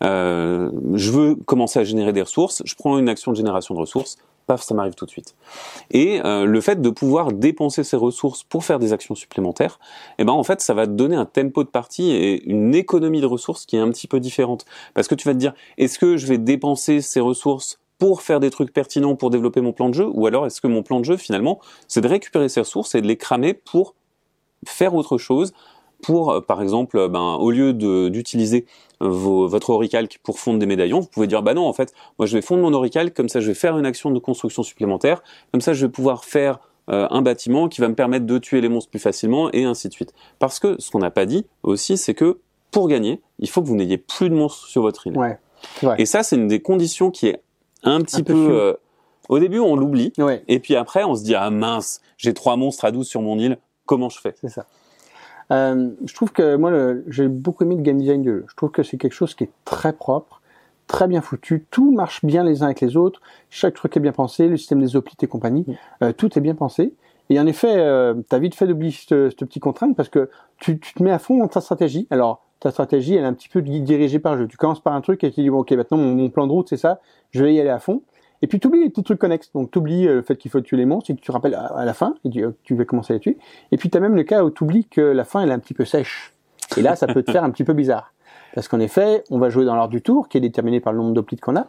Euh, 0.02 0.70
je 0.94 1.10
veux 1.10 1.34
commencer 1.34 1.78
à 1.78 1.84
générer 1.84 2.12
des 2.12 2.22
ressources, 2.22 2.62
je 2.64 2.74
prends 2.74 2.98
une 2.98 3.08
action 3.08 3.32
de 3.32 3.36
génération 3.36 3.74
de 3.74 3.80
ressources, 3.80 4.16
paf, 4.46 4.62
ça 4.62 4.74
m'arrive 4.74 4.94
tout 4.94 5.06
de 5.06 5.10
suite. 5.10 5.34
Et 5.90 6.20
euh, 6.24 6.44
le 6.44 6.60
fait 6.60 6.80
de 6.80 6.90
pouvoir 6.90 7.32
dépenser 7.32 7.84
ces 7.84 7.96
ressources 7.96 8.42
pour 8.42 8.64
faire 8.64 8.78
des 8.78 8.92
actions 8.92 9.14
supplémentaires, 9.14 9.78
eh 10.18 10.24
ben 10.24 10.32
en 10.32 10.42
fait, 10.42 10.60
ça 10.60 10.74
va 10.74 10.86
te 10.86 10.92
donner 10.92 11.16
un 11.16 11.26
tempo 11.26 11.62
de 11.62 11.68
partie 11.68 12.10
et 12.10 12.44
une 12.48 12.74
économie 12.74 13.20
de 13.20 13.26
ressources 13.26 13.66
qui 13.66 13.76
est 13.76 13.80
un 13.80 13.90
petit 13.90 14.08
peu 14.08 14.20
différente. 14.20 14.64
Parce 14.94 15.08
que 15.08 15.14
tu 15.14 15.28
vas 15.28 15.34
te 15.34 15.38
dire, 15.38 15.54
est-ce 15.78 15.98
que 15.98 16.16
je 16.16 16.26
vais 16.26 16.38
dépenser 16.38 17.00
ces 17.00 17.20
ressources 17.20 17.78
pour 17.98 18.22
faire 18.22 18.40
des 18.40 18.50
trucs 18.50 18.72
pertinents 18.72 19.14
pour 19.14 19.30
développer 19.30 19.60
mon 19.60 19.72
plan 19.72 19.90
de 19.90 19.94
jeu 19.94 20.08
ou 20.10 20.26
alors 20.26 20.46
est-ce 20.46 20.60
que 20.60 20.66
mon 20.66 20.82
plan 20.82 21.00
de 21.00 21.04
jeu 21.04 21.18
finalement 21.18 21.60
c'est 21.86 22.00
de 22.00 22.08
récupérer 22.08 22.48
ces 22.48 22.60
ressources 22.60 22.94
et 22.94 23.02
de 23.02 23.06
les 23.06 23.18
cramer 23.18 23.52
pour 23.52 23.94
faire 24.66 24.94
autre 24.94 25.18
chose 25.18 25.52
pour 26.02 26.30
euh, 26.30 26.40
par 26.40 26.62
exemple 26.62 26.98
euh, 26.98 27.08
ben, 27.08 27.34
au 27.34 27.50
lieu 27.50 27.72
d'utiliser 28.10 28.66
votre 29.00 29.70
oricalque 29.70 30.20
pour 30.22 30.38
fondre 30.38 30.58
des 30.58 30.66
médaillons, 30.66 31.00
vous 31.00 31.08
pouvez 31.08 31.26
dire 31.26 31.42
bah 31.42 31.54
non 31.54 31.66
en 31.66 31.72
fait 31.72 31.94
moi 32.18 32.26
je 32.26 32.36
vais 32.36 32.42
fondre 32.42 32.62
mon 32.62 32.74
oricalque 32.74 33.14
comme 33.14 33.30
ça 33.30 33.40
je 33.40 33.46
vais 33.46 33.54
faire 33.54 33.78
une 33.78 33.86
action 33.86 34.10
de 34.10 34.18
construction 34.18 34.62
supplémentaire 34.62 35.22
comme 35.52 35.62
ça 35.62 35.72
je 35.72 35.86
vais 35.86 35.90
pouvoir 35.90 36.24
faire 36.24 36.58
euh, 36.90 37.06
un 37.10 37.22
bâtiment 37.22 37.68
qui 37.68 37.80
va 37.80 37.88
me 37.88 37.94
permettre 37.94 38.26
de 38.26 38.36
tuer 38.38 38.60
les 38.60 38.68
monstres 38.68 38.90
plus 38.90 38.98
facilement 38.98 39.50
et 39.52 39.64
ainsi 39.64 39.88
de 39.88 39.92
suite. 39.92 40.12
Parce 40.38 40.58
que 40.58 40.76
ce 40.78 40.90
qu'on 40.90 40.98
n'a 40.98 41.10
pas 41.10 41.24
dit 41.24 41.46
aussi 41.62 41.96
c'est 41.96 42.14
que 42.14 42.40
pour 42.70 42.88
gagner 42.88 43.22
il 43.38 43.48
faut 43.48 43.62
que 43.62 43.66
vous 43.68 43.76
n'ayez 43.76 43.96
plus 43.96 44.28
de 44.28 44.34
monstres 44.34 44.66
sur 44.66 44.82
votre 44.82 45.06
île. 45.06 45.16
Ouais. 45.16 45.38
Et 45.98 46.04
ça 46.04 46.22
c'est 46.22 46.36
une 46.36 46.48
des 46.48 46.60
conditions 46.60 47.10
qui 47.10 47.28
est 47.28 47.42
un 47.82 48.00
petit 48.02 48.22
peu. 48.22 48.48
Euh, 48.50 48.74
au 49.28 49.38
début, 49.38 49.60
on 49.60 49.76
l'oublie. 49.76 50.12
Et 50.48 50.58
puis 50.58 50.74
après, 50.74 51.04
on 51.04 51.14
se 51.14 51.22
dit 51.22 51.34
ah 51.34 51.50
mince, 51.50 52.00
j'ai 52.16 52.34
trois 52.34 52.56
monstres 52.56 52.84
à 52.84 52.90
12 52.90 53.06
sur 53.06 53.22
mon 53.22 53.38
île. 53.38 53.58
Comment 53.86 54.08
je 54.08 54.20
fais? 54.20 54.34
C'est 54.40 54.48
ça. 54.48 54.66
Euh, 55.50 55.90
je 56.04 56.14
trouve 56.14 56.32
que 56.32 56.56
moi, 56.56 56.72
j'ai 57.08 57.28
beaucoup 57.28 57.64
aimé 57.64 57.76
le 57.76 57.82
game 57.82 57.98
design 57.98 58.22
du 58.22 58.30
jeu. 58.30 58.44
Je 58.48 58.54
trouve 58.54 58.70
que 58.70 58.82
c'est 58.82 58.96
quelque 58.96 59.14
chose 59.14 59.34
qui 59.34 59.44
est 59.44 59.50
très 59.64 59.92
propre, 59.92 60.40
très 60.86 61.08
bien 61.08 61.20
foutu. 61.20 61.66
Tout 61.70 61.92
marche 61.92 62.24
bien 62.24 62.44
les 62.44 62.62
uns 62.62 62.66
avec 62.66 62.80
les 62.80 62.96
autres. 62.96 63.20
Chaque 63.50 63.74
truc 63.74 63.96
est 63.96 64.00
bien 64.00 64.12
pensé. 64.12 64.48
Le 64.48 64.56
système 64.56 64.80
des 64.80 64.96
oplites 64.96 65.22
et 65.22 65.26
compagnie, 65.26 65.64
mm. 65.66 65.74
euh, 66.04 66.12
tout 66.12 66.36
est 66.38 66.42
bien 66.42 66.54
pensé. 66.54 66.94
Et 67.30 67.38
en 67.38 67.46
effet, 67.46 67.76
euh, 67.76 68.14
tu 68.28 68.34
as 68.34 68.38
vite 68.38 68.54
fait 68.54 68.66
d'oublier 68.66 68.92
cette, 68.92 69.30
cette 69.30 69.38
petite 69.38 69.62
contrainte 69.62 69.96
parce 69.96 70.08
que 70.08 70.30
tu, 70.58 70.78
tu, 70.78 70.94
te 70.94 71.02
mets 71.02 71.12
à 71.12 71.18
fond 71.18 71.38
dans 71.38 71.48
ta 71.48 71.60
stratégie. 71.60 72.06
Alors, 72.10 72.42
ta 72.60 72.70
stratégie, 72.70 73.14
elle 73.14 73.24
est 73.24 73.26
un 73.26 73.32
petit 73.32 73.48
peu 73.48 73.62
dirigée 73.62 74.18
par 74.18 74.36
jeu. 74.36 74.46
Tu 74.46 74.56
commences 74.56 74.80
par 74.80 74.92
un 74.92 75.00
truc 75.00 75.24
et 75.24 75.30
tu 75.30 75.40
dis, 75.40 75.50
bon, 75.50 75.60
ok, 75.60 75.72
maintenant 75.72 75.96
mon, 75.96 76.28
plan 76.28 76.46
de 76.46 76.52
route, 76.52 76.68
c'est 76.68 76.76
ça, 76.76 77.00
je 77.30 77.42
vais 77.42 77.54
y 77.54 77.60
aller 77.60 77.70
à 77.70 77.78
fond. 77.78 78.02
Et 78.42 78.46
puis 78.46 78.58
tu 78.58 78.68
oublies 78.68 78.82
les 78.82 78.90
petits 78.90 79.02
trucs 79.02 79.18
connexes. 79.18 79.52
Donc 79.52 79.70
tu 79.70 79.78
oublies 79.78 80.06
euh, 80.06 80.16
le 80.16 80.22
fait 80.22 80.36
qu'il 80.36 80.50
faut 80.50 80.60
tuer 80.60 80.76
les 80.76 80.86
monstres 80.86 81.10
et 81.10 81.14
tu 81.14 81.22
te 81.22 81.32
rappelles 81.32 81.54
à, 81.54 81.84
la 81.84 81.94
fin, 81.94 82.14
tu, 82.64 82.74
vas 82.74 82.84
commencer 82.84 83.12
à 83.12 83.16
les 83.16 83.20
tuer. 83.20 83.38
Et 83.72 83.76
puis 83.76 83.90
tu 83.90 83.96
as 83.96 84.00
même 84.00 84.14
le 84.14 84.22
cas 84.22 84.44
où 84.44 84.50
tu 84.50 84.64
oublies 84.64 84.86
que 84.86 85.00
la 85.00 85.24
fin, 85.24 85.42
elle 85.42 85.50
est 85.50 85.54
un 85.54 85.58
petit 85.58 85.74
peu 85.74 85.84
sèche. 85.84 86.32
Et 86.76 86.82
là, 86.82 86.96
ça 86.96 87.06
peut 87.06 87.22
te 87.22 87.32
faire 87.32 87.44
un 87.44 87.50
petit 87.50 87.64
peu 87.64 87.72
bizarre. 87.72 88.12
Parce 88.54 88.68
qu'en 88.68 88.80
effet, 88.80 89.24
on 89.30 89.38
va 89.38 89.48
jouer 89.48 89.64
dans 89.64 89.74
l'ordre 89.74 89.90
du 89.90 90.02
tour, 90.02 90.28
qui 90.28 90.38
est 90.38 90.40
déterminé 90.40 90.80
par 90.80 90.92
le 90.92 90.98
nombre 90.98 91.12
d'oplites 91.12 91.40
qu'on 91.40 91.56
a. 91.56 91.68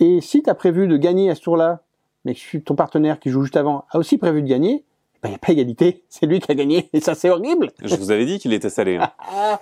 Et 0.00 0.20
si 0.20 0.42
tu 0.42 0.50
as 0.50 0.54
prévu 0.54 0.88
de 0.88 0.96
gagner 0.96 1.30
à 1.30 1.34
ce 1.34 1.42
tour-là, 1.42 1.80
mais 2.24 2.34
que 2.34 2.58
ton 2.58 2.74
partenaire 2.74 3.18
qui 3.18 3.30
joue 3.30 3.42
juste 3.42 3.56
avant 3.56 3.84
a 3.90 3.98
aussi 3.98 4.18
prévu 4.18 4.42
de 4.42 4.48
gagner, 4.48 4.84
il 5.28 5.30
n'y 5.30 5.36
a 5.36 5.38
pas 5.38 5.52
égalité, 5.52 6.02
c'est 6.08 6.26
lui 6.26 6.40
qui 6.40 6.50
a 6.50 6.54
gagné, 6.54 6.88
et 6.92 7.00
ça 7.00 7.14
c'est 7.14 7.30
horrible. 7.30 7.72
Je 7.82 7.94
vous 7.96 8.10
avais 8.10 8.26
dit 8.26 8.38
qu'il 8.38 8.52
était 8.52 8.70
salé. 8.70 8.96
Hein. 8.96 9.10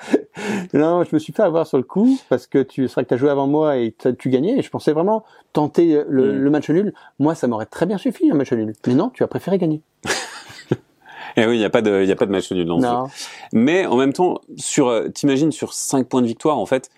non, 0.75 1.05
je 1.05 1.15
me 1.15 1.19
suis 1.19 1.33
fait 1.33 1.43
avoir 1.43 1.67
sur 1.67 1.79
le 1.79 1.85
coup, 1.85 2.19
parce 2.29 2.47
que 2.47 2.63
tu 2.63 2.89
serais 2.89 3.05
que 3.05 3.09
tu 3.09 3.15
as 3.15 3.17
joué 3.17 3.31
avant 3.31 3.47
moi 3.47 3.77
et 3.77 3.95
tu 4.19 4.29
gagnais, 4.29 4.59
et 4.59 4.63
je 4.63 4.71
pensais 4.71 4.93
vraiment 4.93 5.25
tenter 5.53 6.03
le, 6.09 6.33
mm. 6.33 6.51
match 6.51 6.71
nul. 6.71 6.95
Moi, 7.19 7.35
ça 7.35 7.47
m'aurait 7.47 7.67
très 7.67 7.87
bien 7.87 7.99
suffi, 7.99 8.31
un 8.31 8.35
match 8.35 8.53
nul. 8.53 8.73
Mais 8.87 8.95
non, 8.95 9.11
tu 9.11 9.23
as 9.23 9.29
préféré 9.29 9.59
gagner. 9.59 9.83
et 10.05 10.71
eh 11.37 11.47
oui, 11.47 11.57
il 11.57 11.59
n'y 11.59 11.65
a 11.65 11.71
pas 11.71 11.83
de, 11.83 12.03
il 12.03 12.11
a 12.11 12.17
pas 12.17 12.27
de 12.27 12.33
match 12.33 12.51
nul 12.51 12.67
dans 12.67 12.79
non. 12.79 13.07
Mais 13.53 13.87
en 13.87 13.97
même 13.97 14.13
temps, 14.13 14.41
sur, 14.57 14.89
euh, 14.89 15.09
t'imagines 15.09 15.53
sur 15.53 15.73
5 15.75 16.09
points 16.09 16.23
de 16.23 16.27
victoire, 16.27 16.59
en 16.59 16.67
fait, 16.67 16.91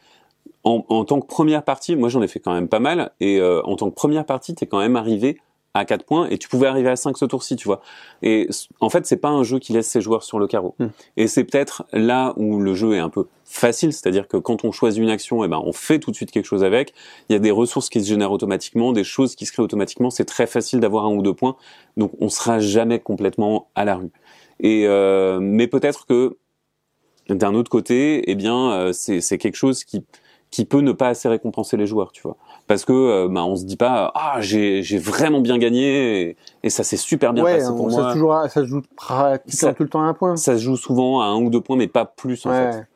en, 0.63 0.85
en, 0.89 1.05
tant 1.05 1.21
que 1.21 1.27
première 1.27 1.63
partie, 1.63 1.95
moi 1.95 2.09
j'en 2.09 2.23
ai 2.23 2.29
fait 2.29 2.41
quand 2.41 2.55
même 2.55 2.69
pas 2.69 2.81
mal, 2.81 3.13
et 3.21 3.39
euh, 3.39 3.61
en 3.65 3.77
tant 3.77 3.91
que 3.91 3.95
première 3.95 4.25
partie, 4.25 4.55
t'es 4.55 4.67
quand 4.67 4.79
même 4.79 4.97
arrivé 4.97 5.39
à 5.75 5.85
4 5.85 6.05
points 6.05 6.29
et 6.29 6.39
tu 6.39 6.49
pouvais 6.49 6.69
arriver 6.69 6.89
à 6.89 6.97
5 6.97 7.19
ce 7.19 7.25
tour-ci, 7.25 7.57
tu 7.57 7.67
vois. 7.67 7.83
Et 8.23 8.49
en 8.81 8.89
fait, 8.89 9.07
c'est 9.07 9.17
pas 9.17 9.29
un 9.29 9.43
jeu 9.43 9.59
qui 9.59 9.73
laisse 9.73 9.89
ses 9.89 10.01
joueurs 10.01 10.23
sur 10.23 10.39
le 10.39 10.47
carreau. 10.47 10.77
Hmm. 10.79 10.89
Et 11.17 11.27
c'est 11.27 11.45
peut-être 11.45 11.85
là 11.93 12.33
où 12.37 12.61
le 12.61 12.75
jeu 12.75 12.95
est 12.95 13.01
un 13.01 13.09
peu 13.09 13.27
facile, 13.45 13.93
c'est-à-dire 13.93 14.29
que 14.29 14.37
quand 14.37 14.65
on 14.65 14.73
choisit 14.73 15.03
une 15.03 15.11
action, 15.11 15.43
et 15.43 15.47
eh 15.47 15.49
ben 15.49 15.61
on 15.65 15.73
fait 15.73 15.99
tout 15.99 16.11
de 16.11 16.17
suite 16.17 16.31
quelque 16.31 16.47
chose 16.47 16.65
avec. 16.65 16.95
Il 17.29 17.33
y 17.33 17.37
a 17.37 17.41
des 17.41 17.51
ressources 17.51 17.89
qui 17.89 18.03
se 18.03 18.09
génèrent 18.09 18.33
automatiquement, 18.33 18.93
des 18.93 19.05
choses 19.05 19.35
qui 19.35 19.47
se 19.47 19.53
créent 19.53 19.63
automatiquement. 19.63 20.11
C'est 20.11 20.25
très 20.25 20.47
facile 20.47 20.81
d'avoir 20.81 21.05
un 21.07 21.15
ou 21.15 21.23
deux 21.23 21.35
points, 21.35 21.57
donc 21.97 22.13
on 22.21 22.29
sera 22.29 22.61
jamais 22.61 23.01
complètement 23.01 23.69
à 23.75 23.85
la 23.85 23.97
rue. 23.97 24.11
Et 24.61 24.87
euh, 24.87 25.41
mais 25.41 25.67
peut-être 25.67 26.07
que 26.07 26.37
d'un 27.29 27.55
autre 27.55 27.71
côté, 27.71 28.31
eh 28.31 28.35
bien, 28.35 28.73
euh, 28.73 28.93
c'est 28.93 29.39
quelque 29.39 29.57
chose 29.57 29.85
qui 29.85 30.05
qui 30.55 30.65
peut 30.65 30.83
ne 30.83 30.93
pas 30.93 31.09
assez 31.09 31.29
récompenser 31.29 31.77
les 31.77 31.87
joueurs, 31.87 32.13
tu 32.13 32.23
vois 32.23 32.37
parce 32.69 32.85
que 32.85 32.93
euh, 32.93 33.29
bah, 33.29 33.45
on 33.45 33.57
se 33.57 33.65
dit 33.65 33.77
pas 33.77 34.13
ah 34.15 34.37
j'ai 34.39 34.85
j'ai 34.85 34.99
vraiment 34.99 35.41
bien 35.41 35.59
gagné 35.59 36.37
et, 36.63 36.71
ça 36.71 36.85
s'est 36.85 36.97
super 36.97 37.33
bien 37.33 37.43
passé 37.43 37.67
pour 37.67 37.91
ça 37.91 38.03
moi. 38.03 38.13
Toujours, 38.13 38.41
ça 38.43 38.61
se 38.61 38.65
joue 38.67 38.83
pratiquement 38.95 39.75
tout 39.75 39.83
le 39.83 39.89
temps 39.89 40.03
à 40.03 40.05
un 40.05 40.15
point. 40.15 40.37
Ça 40.37 40.57
se 40.57 40.63
joue 40.63 40.77
souvent 40.77 41.21
à 41.21 41.25
un 41.25 41.43
ou 41.43 41.51
deux 41.51 41.61
points, 41.61 41.77
mais 41.77 41.89
pas 41.89 42.05
plus 42.05 42.47
en 42.47 42.51
fait. 42.51 42.87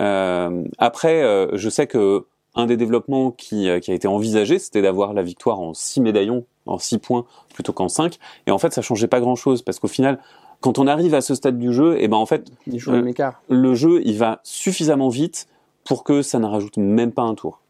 Euh, 0.00 0.64
après, 0.78 1.22
euh, 1.22 1.48
je 1.54 1.68
sais 1.68 1.88
que 1.88 2.24
un 2.54 2.66
des 2.66 2.76
développements 2.76 3.32
qui, 3.32 3.68
qui 3.80 3.90
a 3.90 3.94
été 3.94 4.06
envisagé, 4.06 4.58
c'était 4.58 4.82
d'avoir 4.82 5.12
la 5.12 5.22
victoire 5.22 5.58
en 5.58 5.74
six 5.74 6.00
médaillons, 6.00 6.44
en 6.66 6.78
six 6.78 6.98
points 6.98 7.24
plutôt 7.52 7.72
qu'en 7.72 7.88
cinq. 7.88 8.18
Et 8.46 8.52
en 8.52 8.58
fait, 8.58 8.72
ça 8.72 8.80
changeait 8.80 9.08
pas 9.08 9.20
grand 9.20 9.36
chose 9.36 9.62
parce 9.62 9.80
qu'au 9.80 9.88
final, 9.88 10.18
quand 10.60 10.78
on 10.78 10.86
arrive 10.86 11.14
à 11.14 11.20
ce 11.20 11.34
stade 11.34 11.58
du 11.58 11.72
jeu, 11.72 12.00
et 12.00 12.08
ben 12.08 12.16
en 12.16 12.26
fait, 12.26 12.50
Les 12.66 12.78
joueurs 12.78 13.02
Euh, 13.04 13.30
le 13.48 13.74
jeu 13.74 14.00
il 14.04 14.16
va 14.16 14.40
suffisamment 14.44 15.08
vite 15.08 15.48
pour 15.84 16.04
que 16.04 16.22
ça 16.22 16.38
ne 16.38 16.46
rajoute 16.46 16.76
même 16.76 17.12
pas 17.12 17.22
un 17.22 17.34
tour. 17.34 17.60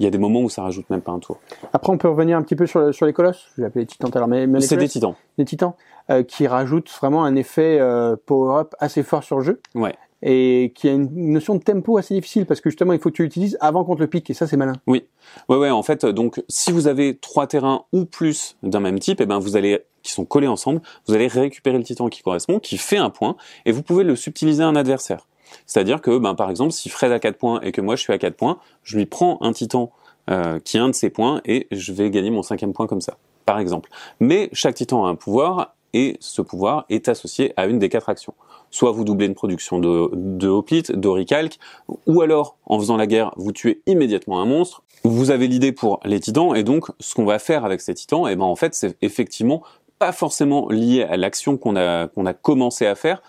Il 0.00 0.04
y 0.04 0.06
a 0.06 0.10
des 0.10 0.18
moments 0.18 0.42
où 0.42 0.48
ça 0.48 0.62
rajoute 0.62 0.88
même 0.90 1.00
pas 1.00 1.10
un 1.12 1.18
tour. 1.18 1.38
Après, 1.72 1.92
on 1.92 1.98
peut 1.98 2.08
revenir 2.08 2.36
un 2.38 2.42
petit 2.42 2.54
peu 2.54 2.66
sur, 2.66 2.78
le- 2.80 2.92
sur 2.92 3.04
les 3.04 3.12
colosses. 3.12 3.46
Je 3.56 3.62
vais 3.62 3.66
appeler 3.66 3.82
les 3.82 3.86
titans 3.88 4.10
l'heure, 4.14 4.28
mais, 4.28 4.46
mais 4.46 4.60
C'est 4.60 4.76
des 4.76 4.88
titans. 4.88 5.14
les 5.38 5.44
titans, 5.44 5.72
euh, 6.10 6.22
qui 6.22 6.46
rajoutent 6.46 6.88
vraiment 7.00 7.24
un 7.24 7.34
effet 7.34 7.78
euh, 7.80 8.14
power-up 8.26 8.74
assez 8.78 9.02
fort 9.02 9.24
sur 9.24 9.38
le 9.38 9.44
jeu. 9.44 9.60
Ouais. 9.74 9.94
Et 10.22 10.72
qui 10.76 10.88
a 10.88 10.92
une 10.92 11.32
notion 11.32 11.54
de 11.56 11.62
tempo 11.62 11.96
assez 11.96 12.14
difficile 12.14 12.44
parce 12.46 12.60
que 12.60 12.70
justement, 12.70 12.92
il 12.92 12.98
faut 13.00 13.10
que 13.10 13.14
tu 13.16 13.22
l'utilises 13.22 13.56
avant 13.60 13.84
qu'on 13.84 13.94
te 13.96 14.00
le 14.00 14.06
pique. 14.08 14.30
Et 14.30 14.34
ça, 14.34 14.46
c'est 14.46 14.56
malin. 14.56 14.72
Ouais, 14.86 15.02
ouais. 15.48 15.70
En 15.70 15.82
fait, 15.82 16.04
donc, 16.06 16.42
si 16.48 16.70
vous 16.72 16.86
avez 16.88 17.16
trois 17.16 17.46
terrains 17.48 17.84
ou 17.92 18.04
plus 18.04 18.56
d'un 18.62 18.80
même 18.80 18.98
type, 19.00 19.20
et 19.20 19.26
ben 19.26 19.38
vous 19.40 19.56
allez 19.56 19.80
qui 20.02 20.12
sont 20.12 20.24
collés 20.24 20.46
ensemble, 20.48 20.80
vous 21.06 21.14
allez 21.14 21.26
récupérer 21.26 21.76
le 21.76 21.84
titan 21.84 22.08
qui 22.08 22.22
correspond, 22.22 22.60
qui 22.60 22.78
fait 22.78 22.96
un 22.98 23.10
point, 23.10 23.36
et 23.66 23.72
vous 23.72 23.82
pouvez 23.82 24.04
le 24.04 24.14
subtiliser 24.16 24.62
à 24.62 24.66
un 24.68 24.76
adversaire. 24.76 25.26
C'est-à-dire 25.66 26.00
que, 26.00 26.18
ben, 26.18 26.34
par 26.34 26.50
exemple, 26.50 26.72
si 26.72 26.88
Fred 26.88 27.12
a 27.12 27.18
4 27.18 27.36
points 27.36 27.60
et 27.62 27.72
que 27.72 27.80
moi 27.80 27.96
je 27.96 28.02
suis 28.02 28.12
à 28.12 28.18
4 28.18 28.34
points, 28.34 28.58
je 28.82 28.96
lui 28.96 29.06
prends 29.06 29.38
un 29.40 29.52
titan 29.52 29.92
euh, 30.30 30.58
qui 30.60 30.78
a 30.78 30.82
un 30.82 30.88
de 30.88 30.94
ses 30.94 31.10
points 31.10 31.40
et 31.44 31.66
je 31.70 31.92
vais 31.92 32.10
gagner 32.10 32.30
mon 32.30 32.42
cinquième 32.42 32.72
point 32.72 32.86
comme 32.86 33.00
ça, 33.00 33.16
par 33.44 33.58
exemple. 33.58 33.90
Mais 34.20 34.50
chaque 34.52 34.74
titan 34.74 35.06
a 35.06 35.08
un 35.08 35.14
pouvoir 35.14 35.74
et 35.94 36.16
ce 36.20 36.42
pouvoir 36.42 36.84
est 36.90 37.08
associé 37.08 37.52
à 37.56 37.66
une 37.66 37.78
des 37.78 37.88
quatre 37.88 38.08
actions. 38.08 38.34
Soit 38.70 38.92
vous 38.92 39.04
doublez 39.04 39.26
une 39.26 39.34
production 39.34 39.78
de, 39.78 40.10
de 40.12 40.48
hoplite, 40.48 40.92
d'oricalque, 40.92 41.58
ou 42.06 42.20
alors, 42.20 42.56
en 42.66 42.78
faisant 42.78 42.96
la 42.96 43.06
guerre, 43.06 43.32
vous 43.36 43.52
tuez 43.52 43.80
immédiatement 43.86 44.40
un 44.40 44.44
monstre. 44.44 44.82
Vous 45.04 45.30
avez 45.30 45.46
l'idée 45.46 45.72
pour 45.72 46.00
les 46.04 46.20
titans, 46.20 46.54
et 46.54 46.62
donc, 46.62 46.86
ce 47.00 47.14
qu'on 47.14 47.24
va 47.24 47.38
faire 47.38 47.64
avec 47.64 47.80
ces 47.80 47.94
titans, 47.94 48.28
et 48.28 48.36
ben, 48.36 48.44
en 48.44 48.56
fait, 48.56 48.74
c'est 48.74 48.96
effectivement 49.00 49.62
pas 49.98 50.12
forcément 50.12 50.68
lié 50.68 51.02
à 51.02 51.16
l'action 51.16 51.56
qu'on 51.56 51.76
a, 51.76 52.08
qu'on 52.08 52.26
a 52.26 52.34
commencé 52.34 52.86
à 52.86 52.94
faire. 52.94 53.22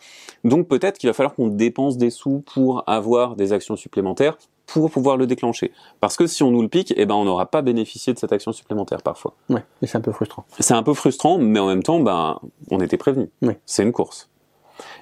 Donc, 0.43 0.67
peut-être 0.67 0.97
qu'il 0.97 1.09
va 1.09 1.13
falloir 1.13 1.35
qu'on 1.35 1.47
dépense 1.47 1.97
des 1.97 2.09
sous 2.09 2.43
pour 2.53 2.83
avoir 2.87 3.35
des 3.35 3.53
actions 3.53 3.75
supplémentaires 3.75 4.37
pour 4.65 4.91
pouvoir 4.91 5.17
le 5.17 5.25
déclencher. 5.25 5.71
Parce 5.99 6.15
que 6.15 6.27
si 6.27 6.43
on 6.43 6.51
nous 6.51 6.61
le 6.61 6.67
pique, 6.67 6.93
eh 6.95 7.05
ben, 7.05 7.15
on 7.15 7.25
n'aura 7.25 7.47
pas 7.47 7.61
bénéficié 7.61 8.13
de 8.13 8.19
cette 8.19 8.31
action 8.31 8.51
supplémentaire 8.51 9.01
parfois. 9.01 9.33
Ouais. 9.49 9.63
Et 9.81 9.87
c'est 9.87 9.97
un 9.97 10.01
peu 10.01 10.11
frustrant. 10.11 10.45
C'est 10.59 10.75
un 10.75 10.83
peu 10.83 10.93
frustrant, 10.93 11.39
mais 11.39 11.59
en 11.59 11.67
même 11.67 11.81
temps, 11.81 11.99
ben, 11.99 12.39
on 12.69 12.79
était 12.79 12.97
prévenu. 12.97 13.29
Oui. 13.41 13.53
C'est 13.65 13.83
une 13.83 13.91
course. 13.91 14.29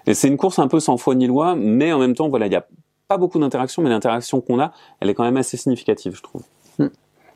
Et 0.06 0.14
c'est 0.14 0.30
une 0.30 0.38
course 0.38 0.60
un 0.60 0.68
peu 0.68 0.80
sans 0.80 0.98
foi 0.98 1.16
ni 1.16 1.28
loi, 1.28 1.56
mais 1.56 1.92
en 1.92 2.00
même 2.00 2.16
temps, 2.16 2.30
voilà, 2.30 2.46
il 2.48 2.50
n'y 2.50 2.56
a 2.56 2.66
pas 3.08 3.18
beaucoup 3.18 3.40
d'interactions, 3.40 3.82
mais 3.82 3.90
l'interaction 3.90 4.42
qu'on 4.42 4.60
a, 4.60 4.72
elle 5.00 5.10
est 5.10 5.14
quand 5.14 5.24
même 5.24 5.38
assez 5.38 5.58
significative, 5.58 6.16
je 6.16 6.22
trouve. 6.22 6.44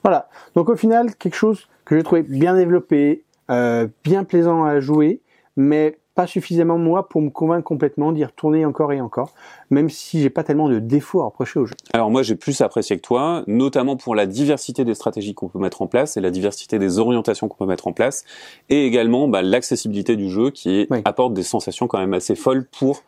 Voilà. 0.04 0.30
Donc 0.56 0.70
au 0.70 0.76
final, 0.76 1.16
quelque 1.16 1.36
chose 1.36 1.68
que 1.86 1.96
j'ai 1.96 2.04
trouvé 2.04 2.24
bien 2.24 2.56
développé, 2.56 3.24
euh, 3.50 3.88
bien 4.04 4.24
plaisant 4.24 4.64
à 4.64 4.80
jouer, 4.80 5.22
mais 5.56 6.00
pas 6.22 6.28
suffisamment 6.28 6.78
moi 6.78 7.10
pour 7.10 7.20
me 7.20 7.32
convaincre 7.32 7.64
complètement 7.64 8.12
d'y 8.12 8.24
retourner 8.24 8.64
encore 8.64 8.94
et 8.94 9.02
encore, 9.02 9.32
même 9.72 9.90
si 9.90 10.22
j'ai 10.22 10.30
pas 10.30 10.44
tellement 10.44 10.70
de 10.70 10.78
défauts 10.78 11.22
à 11.22 11.26
reprocher 11.26 11.60
au 11.60 11.66
jeu. 11.66 11.74
Alors 11.94 12.12
moi, 12.12 12.22
j'ai 12.22 12.36
plus 12.36 12.62
apprécié 12.62 12.96
que 12.96 13.02
toi, 13.02 13.44
notamment 13.48 13.98
pour 13.98 14.14
la 14.14 14.28
diversité 14.28 14.86
des 14.86 14.94
stratégies 14.94 15.34
qu'on 15.34 15.48
peut 15.48 15.58
mettre 15.58 15.82
en 15.82 15.88
place 15.88 16.18
et 16.18 16.22
la 16.22 16.30
diversité 16.30 16.78
des 16.78 17.00
orientations 17.00 17.48
qu'on 17.48 17.58
peut 17.58 17.66
mettre 17.70 17.88
en 17.88 17.94
place, 17.94 18.24
et 18.70 18.86
également 18.86 19.28
bah, 19.28 19.42
l'accessibilité 19.42 20.16
du 20.16 20.30
jeu 20.30 20.52
qui 20.52 20.86
Oui. 20.92 21.02
apporte 21.06 21.34
des 21.34 21.42
sensations 21.42 21.88
quand 21.88 21.98
même 21.98 22.14
assez 22.14 22.36
folles 22.36 22.68
pour 22.78 23.02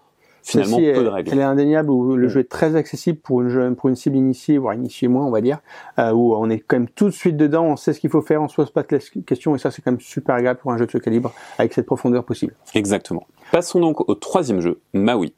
finalement 0.44 0.78
Celle-ci, 0.78 0.92
peu 0.94 1.00
de 1.00 1.06
elle, 1.08 1.08
règles. 1.10 1.30
elle 1.34 1.40
est 1.40 1.44
indéniable 1.44 1.90
où 1.90 2.16
le 2.16 2.26
Mm. 2.28 2.30
jeu 2.30 2.40
est 2.42 2.50
très 2.50 2.76
accessible 2.76 3.18
pour 3.20 3.42
une, 3.42 3.76
pour 3.76 3.90
une 3.90 3.96
cible 3.96 4.16
initiée, 4.18 4.58
voire 4.58 4.74
initiée 4.76 5.08
moins, 5.08 5.26
on 5.26 5.32
va 5.32 5.42
dire, 5.42 5.60
euh, 6.00 6.12
où 6.12 6.36
on 6.36 6.50
est 6.50 6.60
quand 6.60 6.76
même 6.78 6.90
tout 6.90 7.06
de 7.06 7.12
suite 7.12 7.38
dedans, 7.38 7.64
on 7.66 7.76
sait 7.76 7.94
ce 7.94 8.00
qu'il 8.00 8.10
faut 8.10 8.22
faire, 8.22 8.42
on 8.42 8.48
se 8.48 8.56
pose 8.56 8.70
pas 8.72 8.84
de 8.84 8.98
questions, 9.26 9.56
et 9.56 9.58
ça 9.58 9.72
c'est 9.72 9.82
quand 9.82 9.92
même 9.92 10.00
super 10.02 10.36
agréable 10.36 10.60
pour 10.62 10.72
un 10.72 10.78
jeu 10.78 10.86
de 10.86 10.92
ce 10.92 10.98
calibre, 11.00 11.34
avec 11.58 11.74
cette 11.74 11.86
profondeur 11.86 12.24
possible. 12.24 12.54
Exactement. 12.76 13.26
Passons 13.52 13.80
donc 13.80 14.08
au 14.10 14.16
troisième 14.16 14.60
jeu, 14.60 14.80
Maui. 14.94 15.34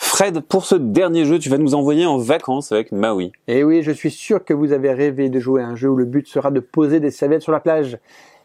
Fred, 0.00 0.40
pour 0.40 0.64
ce 0.64 0.74
dernier 0.74 1.24
jeu, 1.24 1.38
tu 1.38 1.48
vas 1.48 1.58
nous 1.58 1.74
envoyer 1.74 2.04
en 2.04 2.18
vacances 2.18 2.72
avec 2.72 2.90
Maui. 2.90 3.30
Et 3.46 3.62
oui, 3.62 3.82
je 3.82 3.92
suis 3.92 4.10
sûr 4.10 4.44
que 4.44 4.52
vous 4.52 4.72
avez 4.72 4.92
rêvé 4.92 5.28
de 5.28 5.38
jouer 5.38 5.62
à 5.62 5.66
un 5.68 5.76
jeu 5.76 5.88
où 5.88 5.96
le 5.96 6.04
but 6.06 6.26
sera 6.26 6.50
de 6.50 6.58
poser 6.60 6.98
des 6.98 7.10
serviettes 7.12 7.42
sur 7.42 7.52
la 7.52 7.60
plage. 7.60 7.98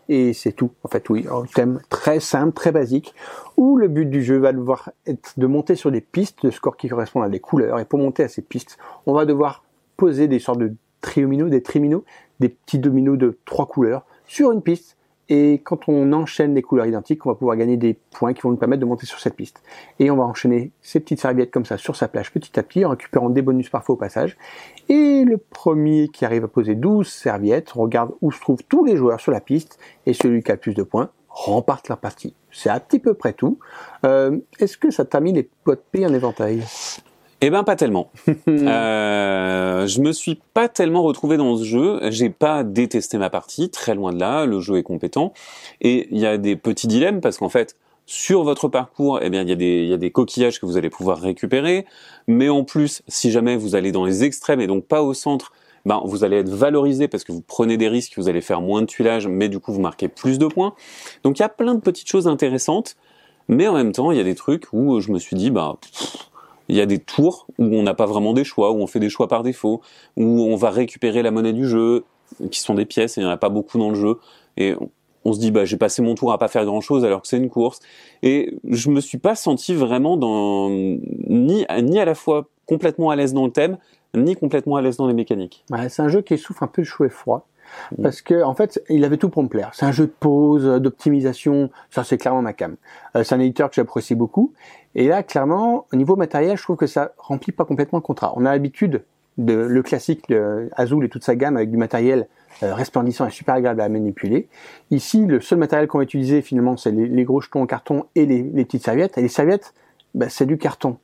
Et 0.10 0.34
c'est 0.34 0.52
tout. 0.52 0.72
En 0.84 0.90
fait, 0.90 1.10
oui, 1.10 1.26
un 1.32 1.44
thème 1.44 1.80
très 1.90 2.20
simple, 2.20 2.54
très 2.54 2.72
basique, 2.72 3.14
où 3.58 3.78
le 3.78 3.88
but 3.88 4.10
du 4.10 4.24
jeu 4.24 4.38
va 4.38 4.52
devoir 4.52 4.92
être 5.08 5.34
de 5.38 5.48
monter 5.48 5.76
sur 5.76 5.92
des 5.92 6.02
pistes 6.02 6.46
de 6.46 6.52
score 6.52 6.78
qui 6.78 6.90
correspondent 6.90 7.24
à 7.24 7.30
des 7.30 7.40
couleurs. 7.40 7.80
Et 7.80 7.86
pour 7.86 8.00
monter 8.00 8.24
à 8.24 8.28
ces 8.28 8.42
pistes, 8.42 8.78
on 9.06 9.14
va 9.14 9.26
devoir 9.26 9.64
poser 9.98 10.28
des 10.28 10.40
sortes 10.40 10.60
de 10.60 10.74
triominos, 11.02 11.50
des 11.50 11.64
triminos, 11.64 12.04
des 12.40 12.50
petits 12.50 12.80
dominos 12.80 13.18
de 13.18 13.38
trois 13.46 13.68
couleurs 13.68 14.06
sur 14.26 14.52
une 14.52 14.62
piste. 14.62 14.98
Et 15.36 15.62
quand 15.64 15.90
on 15.90 16.14
enchaîne 16.14 16.54
des 16.54 16.62
couleurs 16.62 16.86
identiques, 16.86 17.26
on 17.26 17.30
va 17.30 17.36
pouvoir 17.36 17.58
gagner 17.58 17.76
des 17.76 17.96
points 17.96 18.34
qui 18.34 18.42
vont 18.42 18.52
nous 18.52 18.58
permettre 18.58 18.82
de 18.82 18.86
monter 18.86 19.08
sur 19.08 19.20
cette 19.20 19.36
piste. 19.36 19.64
Et 19.98 20.12
on 20.12 20.18
va 20.18 20.26
enchaîner 20.26 20.72
ces 20.84 21.00
petites 21.00 21.20
serviettes 21.20 21.50
comme 21.50 21.66
ça 21.66 21.80
sur 21.80 21.96
sa 21.96 22.08
plage 22.08 22.32
petit 22.32 22.60
à 22.60 22.62
petit, 22.62 22.86
en 22.86 22.92
récupérant 22.92 23.32
des 23.32 23.42
bonus 23.42 23.68
parfois 23.68 23.94
au 23.94 23.98
passage. 23.98 24.38
Et 24.90 25.24
le 25.26 25.40
premier 25.40 26.10
qui 26.10 26.24
arrive 26.24 26.44
à 26.44 26.48
poser 26.48 26.76
12 26.76 27.08
serviettes, 27.08 27.72
regarde 27.72 28.12
où 28.22 28.32
se 28.32 28.40
trouvent 28.40 28.64
tous 28.70 28.86
les 28.86 28.96
joueurs 28.96 29.20
sur 29.20 29.32
la 29.32 29.42
piste, 29.42 29.80
et 30.06 30.14
celui 30.14 30.44
qui 30.44 30.52
a 30.52 30.54
le 30.54 30.60
plus 30.60 30.76
de 30.76 30.84
points 30.84 31.10
remporte 31.30 31.90
la 31.90 31.96
partie. 31.96 32.36
C'est 32.52 32.70
à 32.70 32.80
petit 32.80 33.00
peu 33.00 33.16
près 33.16 33.34
tout. 33.34 33.58
Euh, 34.06 34.38
Est-ce 34.60 34.78
que 34.78 34.92
ça 34.92 35.04
t'a 35.04 35.20
mis 35.20 35.34
les 35.34 35.50
pots 35.64 35.74
de 35.74 36.06
en 36.06 36.14
éventail? 36.14 36.62
Eh 37.46 37.50
ben 37.50 37.64
pas 37.64 37.76
tellement. 37.76 38.10
Euh, 38.48 39.88
je 39.88 40.00
me 40.00 40.14
suis 40.14 40.40
pas 40.54 40.70
tellement 40.70 41.04
retrouvé 41.04 41.36
dans 41.36 41.58
ce 41.58 41.64
jeu. 41.64 42.00
J'ai 42.10 42.30
pas 42.30 42.64
détesté 42.64 43.18
ma 43.18 43.30
partie, 43.30 43.70
très 43.70 43.96
loin 43.96 44.14
de 44.14 44.20
là. 44.20 44.46
Le 44.46 44.62
jeu 44.62 44.78
est 44.78 44.84
compétent 44.84 45.34
et 45.82 46.08
il 46.12 46.20
y 46.20 46.26
a 46.26 46.38
des 46.38 46.56
petits 46.56 46.88
dilemmes 46.88 47.20
parce 47.20 47.38
qu'en 47.38 47.50
fait, 47.50 47.76
sur 48.06 48.44
votre 48.44 48.70
parcours, 48.70 49.20
eh 49.22 49.30
bien 49.30 49.42
il 49.42 49.50
y 49.50 49.52
a 49.52 49.56
des 49.56 49.82
il 49.82 49.88
y 49.88 49.94
a 49.94 49.98
des 49.98 50.12
coquillages 50.12 50.62
que 50.62 50.66
vous 50.66 50.78
allez 50.78 50.90
pouvoir 50.90 51.20
récupérer, 51.20 51.86
mais 52.28 52.48
en 52.48 52.64
plus, 52.64 53.02
si 53.08 53.32
jamais 53.32 53.58
vous 53.58 53.76
allez 53.76 53.92
dans 53.92 54.06
les 54.06 54.24
extrêmes 54.24 54.62
et 54.62 54.68
donc 54.68 54.86
pas 54.86 55.02
au 55.02 55.14
centre, 55.14 55.52
ben 55.86 56.02
vous 56.06 56.24
allez 56.24 56.38
être 56.38 56.50
valorisé 56.50 57.10
parce 57.10 57.26
que 57.26 57.34
vous 57.34 57.44
prenez 57.46 57.76
des 57.76 57.90
risques, 57.90 58.14
vous 58.16 58.30
allez 58.30 58.42
faire 58.42 58.62
moins 58.62 58.82
de 58.82 58.88
tuilage, 58.88 59.28
mais 59.28 59.50
du 59.50 59.60
coup 59.60 59.74
vous 59.74 59.82
marquez 59.82 60.08
plus 60.08 60.40
de 60.40 60.48
points. 60.48 60.74
Donc 61.24 61.40
il 61.40 61.42
y 61.42 61.46
a 61.46 61.50
plein 61.50 61.76
de 61.76 61.82
petites 61.82 62.08
choses 62.08 62.28
intéressantes, 62.28 62.96
mais 63.50 63.68
en 63.68 63.74
même 63.74 63.92
temps 63.92 64.12
il 64.12 64.18
y 64.18 64.22
a 64.22 64.26
des 64.26 64.36
trucs 64.36 64.68
où 64.72 65.02
je 65.02 65.12
me 65.12 65.20
suis 65.20 65.36
dit 65.36 65.52
bah 65.52 65.76
pff, 65.82 66.30
il 66.70 66.76
y 66.76 66.82
a 66.82 66.86
des 66.86 67.00
tours 67.00 67.48
où 67.58 67.66
on 67.66 67.84
n'a 67.84 67.94
pas 67.94 68.06
vraiment 68.06 68.34
des 68.34 68.44
choix, 68.44 68.72
où 68.72 68.78
on 68.78 68.88
fait 68.88 69.00
des 69.00 69.10
choix 69.10 69.28
par 69.28 69.44
défaut, 69.44 69.82
où 70.16 70.24
on 70.24 70.56
va 70.56 70.70
récupérer 70.70 71.22
la 71.22 71.32
monnaie 71.32 71.54
du 71.54 71.68
jeu, 71.68 72.06
qui 72.52 72.60
sont 72.60 72.76
des 72.76 72.86
pièces, 72.86 73.18
et 73.18 73.22
il 73.22 73.26
n'y 73.26 73.30
en 73.30 73.34
a 73.34 73.38
pas 73.38 73.50
beaucoup 73.50 73.78
dans 73.78 73.90
le 73.90 73.96
jeu. 73.96 74.18
Et 74.58 74.76
on, 75.26 75.34
se 75.34 75.40
dit, 75.40 75.52
bah, 75.52 75.66
j'ai 75.66 75.78
passé 75.78 76.02
mon 76.02 76.16
tour 76.16 76.32
à 76.32 76.38
pas 76.38 76.48
faire 76.48 76.66
grand 76.66 76.82
chose 76.82 77.06
alors 77.06 77.22
que 77.22 77.28
c'est 77.28 77.38
une 77.38 77.50
course. 77.50 77.80
Et 78.22 78.58
je 78.70 78.90
me 78.90 79.02
suis 79.02 79.18
pas 79.18 79.36
senti 79.36 79.74
vraiment 79.74 80.18
dans, 80.18 80.70
ni, 80.70 81.66
ni 81.82 82.00
à 82.00 82.06
la 82.06 82.16
fois 82.16 82.48
complètement 82.66 83.10
à 83.10 83.16
l'aise 83.16 83.34
dans 83.34 83.46
le 83.46 83.52
thème, 83.52 83.78
ni 84.16 84.36
complètement 84.36 84.76
à 84.76 84.82
l'aise 84.82 84.98
dans 84.98 85.08
les 85.08 85.14
mécaniques. 85.14 85.66
Ouais, 85.72 85.90
C'est 85.90 86.02
un 86.02 86.10
jeu 86.10 86.22
qui 86.22 86.38
souffre 86.38 86.64
un 86.64 86.68
peu 86.68 86.82
de 86.82 86.88
chaud 86.88 87.06
et 87.06 87.10
froid. 87.10 87.48
Mm. 87.98 88.04
Parce 88.04 88.22
que 88.22 88.44
en 88.44 88.54
fait, 88.54 88.82
il 88.90 89.04
avait 89.06 89.18
tout 89.18 89.30
pour 89.30 89.44
me 89.44 89.48
plaire. 89.48 89.72
C'est 89.74 89.86
un 89.86 89.92
jeu 89.92 90.06
de 90.06 90.14
pause, 90.20 90.66
d'optimisation. 90.82 91.70
Ça, 91.90 92.04
c'est 92.04 92.18
clairement 92.18 92.42
ma 92.42 92.54
cam. 92.54 92.76
Euh, 93.16 93.24
c'est 93.24 93.36
un 93.36 93.40
éditeur 93.40 93.70
que 93.70 93.76
j'apprécie 93.76 94.16
beaucoup. 94.16 94.54
Et 94.96 95.08
là, 95.08 95.24
clairement, 95.24 95.88
au 95.92 95.96
niveau 95.96 96.16
matériel, 96.16 96.58
je 96.58 96.64
trouve 96.64 96.78
que 96.78 96.88
ça 96.88 97.14
remplit 97.18 97.52
pas 97.52 97.66
complètement 97.66 97.98
le 97.98 98.04
contrat. 98.04 98.34
On 98.36 98.46
a 98.46 98.52
l'habitude 98.52 99.04
de 99.38 99.54
le 99.54 99.82
classique 99.82 100.26
le 100.30 100.70
Azul 100.74 101.04
et 101.04 101.10
toute 101.10 101.24
sa 101.24 101.36
gamme 101.36 101.58
avec 101.58 101.72
du 101.72 101.78
matériel 101.78 102.28
euh, 102.62 102.76
resplendissant 102.76 103.26
et 103.26 103.32
super 103.32 103.56
agréable 103.56 103.82
à 103.82 103.90
manipuler. 103.90 104.48
Ici, 104.92 105.26
le 105.26 105.42
seul 105.42 105.58
matériel 105.58 105.88
qu'on 105.88 105.98
va 105.98 106.04
utiliser 106.04 106.44
finalement, 106.44 106.78
c'est 106.78 106.92
les, 106.92 107.08
les 107.08 107.24
gros 107.24 107.42
jetons 107.42 107.64
en 107.64 107.66
carton 107.66 108.06
et 108.14 108.28
les, 108.28 108.44
les 108.44 108.66
petites 108.66 108.84
serviettes. 108.84 109.18
Et 109.18 109.22
les 109.24 109.28
serviettes, 109.28 109.74
bah, 110.14 110.30
c'est 110.30 110.46
du 110.46 110.58
carton. 110.58 110.98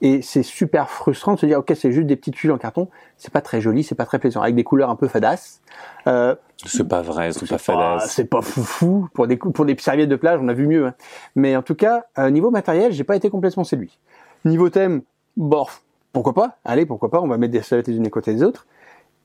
Et 0.00 0.22
c'est 0.22 0.42
super 0.42 0.90
frustrant 0.90 1.34
de 1.34 1.38
se 1.38 1.46
dire, 1.46 1.58
ok, 1.60 1.72
c'est 1.74 1.92
juste 1.92 2.06
des 2.06 2.16
petites 2.16 2.34
tuiles 2.34 2.52
en 2.52 2.58
carton. 2.58 2.88
C'est 3.16 3.32
pas 3.32 3.40
très 3.40 3.60
joli, 3.60 3.84
c'est 3.84 3.94
pas 3.94 4.04
très 4.04 4.18
plaisant, 4.18 4.42
avec 4.42 4.54
des 4.54 4.64
couleurs 4.64 4.90
un 4.90 4.96
peu 4.96 5.08
fadasses. 5.08 5.62
Euh, 6.06 6.34
C'est 6.66 6.86
pas 6.86 7.00
vrai, 7.00 7.32
c'est 7.32 7.48
pas 7.48 7.58
fadasse. 7.58 8.10
c'est 8.12 8.24
pas 8.26 8.42
foufou 8.42 9.08
pour 9.14 9.26
des 9.26 9.36
pour 9.36 9.64
des 9.64 9.76
serviettes 9.78 10.08
de 10.10 10.16
plage, 10.16 10.40
on 10.42 10.48
a 10.48 10.52
vu 10.52 10.66
mieux. 10.66 10.86
hein. 10.86 10.94
Mais 11.36 11.56
en 11.56 11.62
tout 11.62 11.74
cas, 11.74 12.04
euh, 12.18 12.30
niveau 12.30 12.50
matériel, 12.50 12.92
j'ai 12.92 13.04
pas 13.04 13.16
été 13.16 13.30
complètement 13.30 13.64
séduit. 13.64 13.98
Niveau 14.44 14.68
thème, 14.68 15.02
bon, 15.36 15.64
pourquoi 16.12 16.34
pas? 16.34 16.58
Allez, 16.64 16.84
pourquoi 16.86 17.10
pas 17.10 17.20
On 17.20 17.28
va 17.28 17.38
mettre 17.38 17.52
des 17.52 17.62
serviettes 17.62 17.88
les 17.88 17.96
unes 17.96 18.06
à 18.06 18.10
côté 18.10 18.34
des 18.34 18.42
autres. 18.42 18.66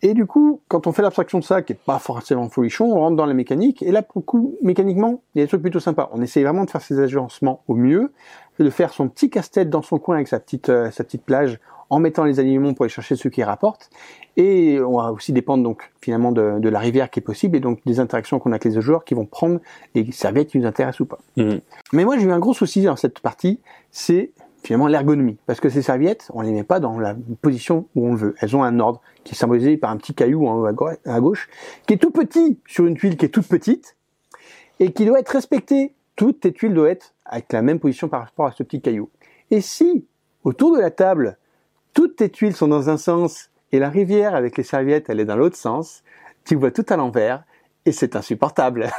Et 0.01 0.13
du 0.13 0.25
coup, 0.25 0.61
quand 0.67 0.87
on 0.87 0.91
fait 0.91 1.01
l'abstraction 1.01 1.39
de 1.39 1.43
ça, 1.43 1.61
qui 1.61 1.73
est 1.73 1.79
pas 1.79 1.99
forcément 1.99 2.47
folichon, 2.49 2.85
on 2.85 2.99
rentre 2.99 3.17
dans 3.17 3.25
la 3.25 3.33
mécanique. 3.33 3.83
Et 3.83 3.91
là, 3.91 4.01
pour 4.01 4.21
le 4.21 4.25
coup, 4.25 4.55
mécaniquement, 4.61 5.21
il 5.35 5.39
y 5.39 5.41
a 5.41 5.45
des 5.45 5.49
trucs 5.49 5.61
plutôt 5.61 5.79
sympas. 5.79 6.09
On 6.13 6.21
essaye 6.21 6.43
vraiment 6.43 6.63
de 6.63 6.69
faire 6.69 6.81
ses 6.81 6.99
agencements 6.99 7.63
au 7.67 7.75
mieux, 7.75 8.13
de 8.59 8.69
faire 8.69 8.93
son 8.93 9.09
petit 9.09 9.29
casse-tête 9.29 9.69
dans 9.69 9.81
son 9.81 9.99
coin 9.99 10.15
avec 10.15 10.27
sa 10.27 10.39
petite 10.39 10.69
euh, 10.69 10.91
sa 10.91 11.03
petite 11.03 11.23
plage, 11.23 11.59
en 11.89 11.99
mettant 11.99 12.23
les 12.23 12.39
aliments 12.39 12.73
pour 12.73 12.83
aller 12.83 12.89
chercher 12.89 13.15
ceux 13.15 13.29
qui 13.29 13.43
rapportent. 13.43 13.89
Et 14.37 14.79
on 14.79 14.97
va 14.97 15.11
aussi 15.11 15.33
dépendre 15.33 15.63
donc 15.63 15.91
finalement 16.01 16.31
de, 16.31 16.59
de 16.59 16.69
la 16.69 16.79
rivière 16.79 17.09
qui 17.09 17.19
est 17.19 17.23
possible 17.23 17.57
et 17.57 17.59
donc 17.59 17.79
des 17.85 17.99
interactions 17.99 18.39
qu'on 18.39 18.51
a 18.51 18.55
avec 18.55 18.65
les 18.65 18.77
autres 18.77 18.85
joueurs 18.85 19.03
qui 19.03 19.15
vont 19.15 19.25
prendre 19.25 19.59
les 19.95 20.11
serviettes 20.11 20.49
qui 20.49 20.59
nous 20.59 20.65
intéressent 20.65 21.01
ou 21.01 21.05
pas. 21.05 21.19
Mhm. 21.35 21.59
Mais 21.93 22.05
moi 22.05 22.17
j'ai 22.17 22.25
eu 22.25 22.31
un 22.31 22.39
gros 22.39 22.53
souci 22.53 22.83
dans 22.83 22.95
cette 22.95 23.19
partie, 23.19 23.59
c'est 23.91 24.31
finalement 24.63 24.87
l'ergonomie. 24.87 25.37
Parce 25.45 25.59
que 25.59 25.69
ces 25.69 25.81
serviettes, 25.81 26.29
on 26.33 26.41
les 26.41 26.51
met 26.51 26.63
pas 26.63 26.79
dans 26.79 26.99
la 26.99 27.15
position 27.41 27.87
où 27.95 28.07
on 28.07 28.11
le 28.11 28.17
veut. 28.17 28.35
Elles 28.39 28.55
ont 28.55 28.63
un 28.63 28.79
ordre 28.79 29.01
qui 29.23 29.33
est 29.33 29.37
symbolisé 29.37 29.77
par 29.77 29.91
un 29.91 29.97
petit 29.97 30.13
caillou 30.13 30.47
en 30.47 30.59
haut 30.59 30.65
à 30.65 30.73
gau- 30.73 30.89
à 31.05 31.19
gauche, 31.19 31.49
qui 31.87 31.93
est 31.93 31.97
tout 31.97 32.11
petit 32.11 32.59
sur 32.67 32.85
une 32.85 32.95
tuile 32.95 33.17
qui 33.17 33.25
est 33.25 33.29
toute 33.29 33.47
petite, 33.47 33.95
et 34.79 34.91
qui 34.91 35.05
doit 35.05 35.19
être 35.19 35.29
respecté 35.29 35.93
toutes 36.15 36.41
tes 36.41 36.51
tuiles 36.51 36.73
doivent 36.73 36.89
être 36.89 37.13
avec 37.25 37.51
la 37.53 37.61
même 37.61 37.79
position 37.79 38.09
par 38.09 38.21
rapport 38.21 38.47
à 38.47 38.51
ce 38.51 38.63
petit 38.63 38.81
caillou. 38.81 39.09
Et 39.51 39.61
si, 39.61 40.05
autour 40.43 40.75
de 40.75 40.81
la 40.81 40.91
table, 40.91 41.37
toutes 41.93 42.17
tes 42.17 42.29
tuiles 42.29 42.55
sont 42.55 42.67
dans 42.67 42.89
un 42.89 42.97
sens 42.97 43.49
et 43.71 43.79
la 43.79 43.89
rivière 43.89 44.35
avec 44.35 44.57
les 44.57 44.63
serviettes, 44.63 45.09
elle 45.09 45.19
est 45.19 45.25
dans 45.25 45.37
l'autre 45.37 45.55
sens, 45.55 46.03
tu 46.43 46.55
vois 46.55 46.71
tout 46.71 46.85
à 46.89 46.97
l'envers 46.97 47.43
et 47.85 47.91
c'est 47.91 48.15
insupportable. 48.15 48.89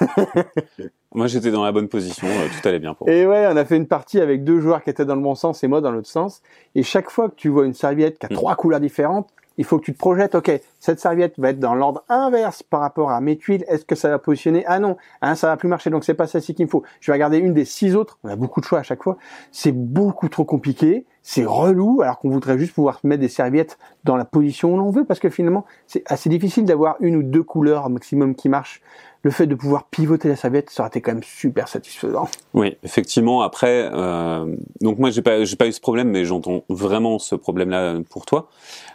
moi, 1.15 1.27
j'étais 1.27 1.51
dans 1.51 1.65
la 1.65 1.73
bonne 1.73 1.89
position, 1.89 2.27
euh, 2.27 2.49
tout 2.49 2.69
allait 2.69 2.79
bien 2.79 2.95
pour 2.95 3.07
moi. 3.07 3.17
Et 3.17 3.27
ouais, 3.27 3.47
on 3.51 3.57
a 3.57 3.65
fait 3.65 3.77
une 3.77 3.87
partie 3.87 4.21
avec 4.21 4.45
deux 4.45 4.61
joueurs 4.61 4.83
qui 4.83 4.91
étaient 4.91 5.05
dans 5.05 5.17
le 5.17 5.23
bon 5.23 5.35
sens 5.35 5.63
et 5.63 5.69
moi 5.69 5.81
dans 5.81 5.91
l'autre 5.91 6.09
sens. 6.09 6.43
Et 6.75 6.83
chaque 6.83 7.11
fois 7.11 7.29
que 7.29 7.35
tu 7.35 7.49
vois 7.49 7.67
une 7.67 7.75
serviette 7.75 8.19
qui 8.19 8.27
a 8.27 8.29
mm. 8.31 8.35
trois 8.35 8.57
couleurs 8.57 8.81
différentes, 8.81 9.31
il 9.61 9.65
faut 9.67 9.79
que 9.79 9.85
tu 9.85 9.93
te 9.93 9.99
projettes, 9.99 10.35
ok, 10.35 10.59
cette 10.79 11.01
serviette 11.01 11.39
va 11.39 11.51
être 11.51 11.59
dans 11.59 11.75
l'ordre 11.75 12.03
inverse 12.09 12.63
par 12.63 12.81
rapport 12.81 13.11
à 13.11 13.21
mes 13.21 13.37
tuiles, 13.37 13.63
est-ce 13.69 13.85
que 13.85 13.95
ça 13.95 14.09
va 14.09 14.19
positionner? 14.19 14.65
Ah 14.67 14.79
non, 14.79 14.97
hein, 15.21 15.35
ça 15.35 15.49
va 15.49 15.59
plus 15.59 15.69
marcher, 15.69 15.91
donc 15.91 16.03
c'est 16.03 16.15
pas 16.15 16.27
celle-ci 16.27 16.55
qu'il 16.55 16.65
me 16.65 16.71
faut. 16.71 16.83
Je 17.01 17.13
vais 17.13 17.17
regarder 17.17 17.37
une 17.37 17.53
des 17.53 17.67
six 17.67 17.95
autres, 17.95 18.19
on 18.25 18.31
a 18.31 18.37
beaucoup 18.37 18.63
de 18.63 18.65
choix 18.65 18.79
à 18.79 18.83
chaque 18.83 19.03
fois, 19.03 19.19
c'est 19.53 19.73
beaucoup 19.73 20.31
trop 20.31 20.47
compliqué, 20.47 21.05
c'est 21.23 21.45
relou, 21.45 22.01
alors 22.01 22.19
qu'on 22.19 22.31
voudrait 22.31 22.59
juste 22.59 22.73
pouvoir 22.73 23.01
mettre 23.05 23.21
des 23.21 23.29
serviettes 23.29 23.79
dans 24.05 24.17
la 24.17 24.25
position 24.25 24.73
où 24.73 24.79
l'on 24.79 24.91
veut, 24.91 25.05
parce 25.05 25.21
que 25.21 25.29
finalement, 25.29 25.67
c'est 25.87 26.05
assez 26.07 26.31
difficile 26.31 26.65
d'avoir 26.65 26.97
une 27.01 27.17
ou 27.17 27.23
deux 27.23 27.43
couleurs 27.43 27.91
maximum 27.91 28.35
qui 28.35 28.49
marchent 28.49 28.81
le 29.23 29.31
fait 29.31 29.47
de 29.47 29.55
pouvoir 29.55 29.85
pivoter 29.89 30.29
la 30.29 30.37
serviette, 30.37 30.71
ça 30.71 30.83
aurait 30.83 30.89
été 30.89 31.01
quand 31.01 31.13
même 31.13 31.23
super 31.23 31.69
satisfaisant. 31.69 32.29
Oui, 32.55 32.77
effectivement. 32.83 33.43
Après, 33.43 33.91
euh, 33.93 34.57
donc 34.81 34.99
moi 34.99 35.11
j'ai 35.11 35.23
pas 35.23 35.45
j'ai 35.45 35.57
pas 35.57 35.67
eu 35.67 35.73
ce 35.73 35.81
problème, 35.81 36.09
mais 36.09 36.25
j'entends 36.25 36.65
vraiment 36.69 37.19
ce 37.19 37.35
problème-là 37.35 37.99
pour 38.09 38.25
toi. 38.25 38.49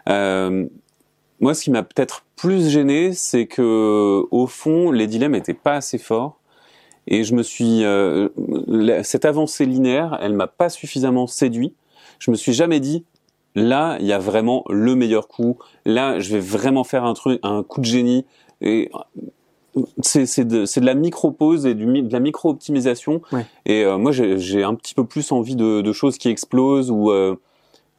Euh, 0.09 0.65
moi, 1.39 1.53
ce 1.53 1.63
qui 1.63 1.71
m'a 1.71 1.83
peut-être 1.83 2.25
plus 2.35 2.69
gêné, 2.69 3.13
c'est 3.13 3.45
que 3.45 4.23
au 4.31 4.47
fond, 4.47 4.91
les 4.91 5.07
dilemmes 5.07 5.33
n'étaient 5.33 5.53
pas 5.53 5.75
assez 5.75 5.97
forts. 5.97 6.39
Et 7.07 7.23
je 7.23 7.35
me 7.35 7.43
suis 7.43 7.83
euh, 7.83 8.29
cette 9.03 9.25
avancée 9.25 9.65
linéaire, 9.65 10.17
elle 10.21 10.33
m'a 10.33 10.47
pas 10.47 10.69
suffisamment 10.69 11.27
séduit. 11.27 11.73
Je 12.19 12.31
me 12.31 12.35
suis 12.35 12.53
jamais 12.53 12.79
dit 12.79 13.05
là, 13.53 13.97
il 13.99 14.07
y 14.07 14.13
a 14.13 14.17
vraiment 14.17 14.63
le 14.69 14.95
meilleur 14.95 15.27
coup. 15.27 15.57
Là, 15.85 16.19
je 16.19 16.33
vais 16.33 16.39
vraiment 16.39 16.83
faire 16.83 17.03
un 17.03 17.13
truc, 17.13 17.39
un 17.43 17.63
coup 17.63 17.79
de 17.79 17.85
génie. 17.85 18.25
Et 18.61 18.89
c'est 20.01 20.47
de, 20.47 20.63
de, 20.63 20.85
la 20.85 20.93
micro-pause 20.93 21.65
et 21.65 21.73
du, 21.73 21.85
de 21.85 22.11
la 22.11 22.19
micro-optimisation. 22.19 23.21
Et 23.65 23.83
euh, 23.83 23.97
moi, 23.97 24.11
j'ai 24.11 24.63
un 24.63 24.75
petit 24.75 24.93
peu 24.93 25.05
plus 25.05 25.31
envie 25.31 25.55
de, 25.55 25.81
de 25.81 25.91
choses 25.93 26.17
qui 26.17 26.29
explosent 26.29 26.91
ou 26.91 27.11
euh, 27.11 27.35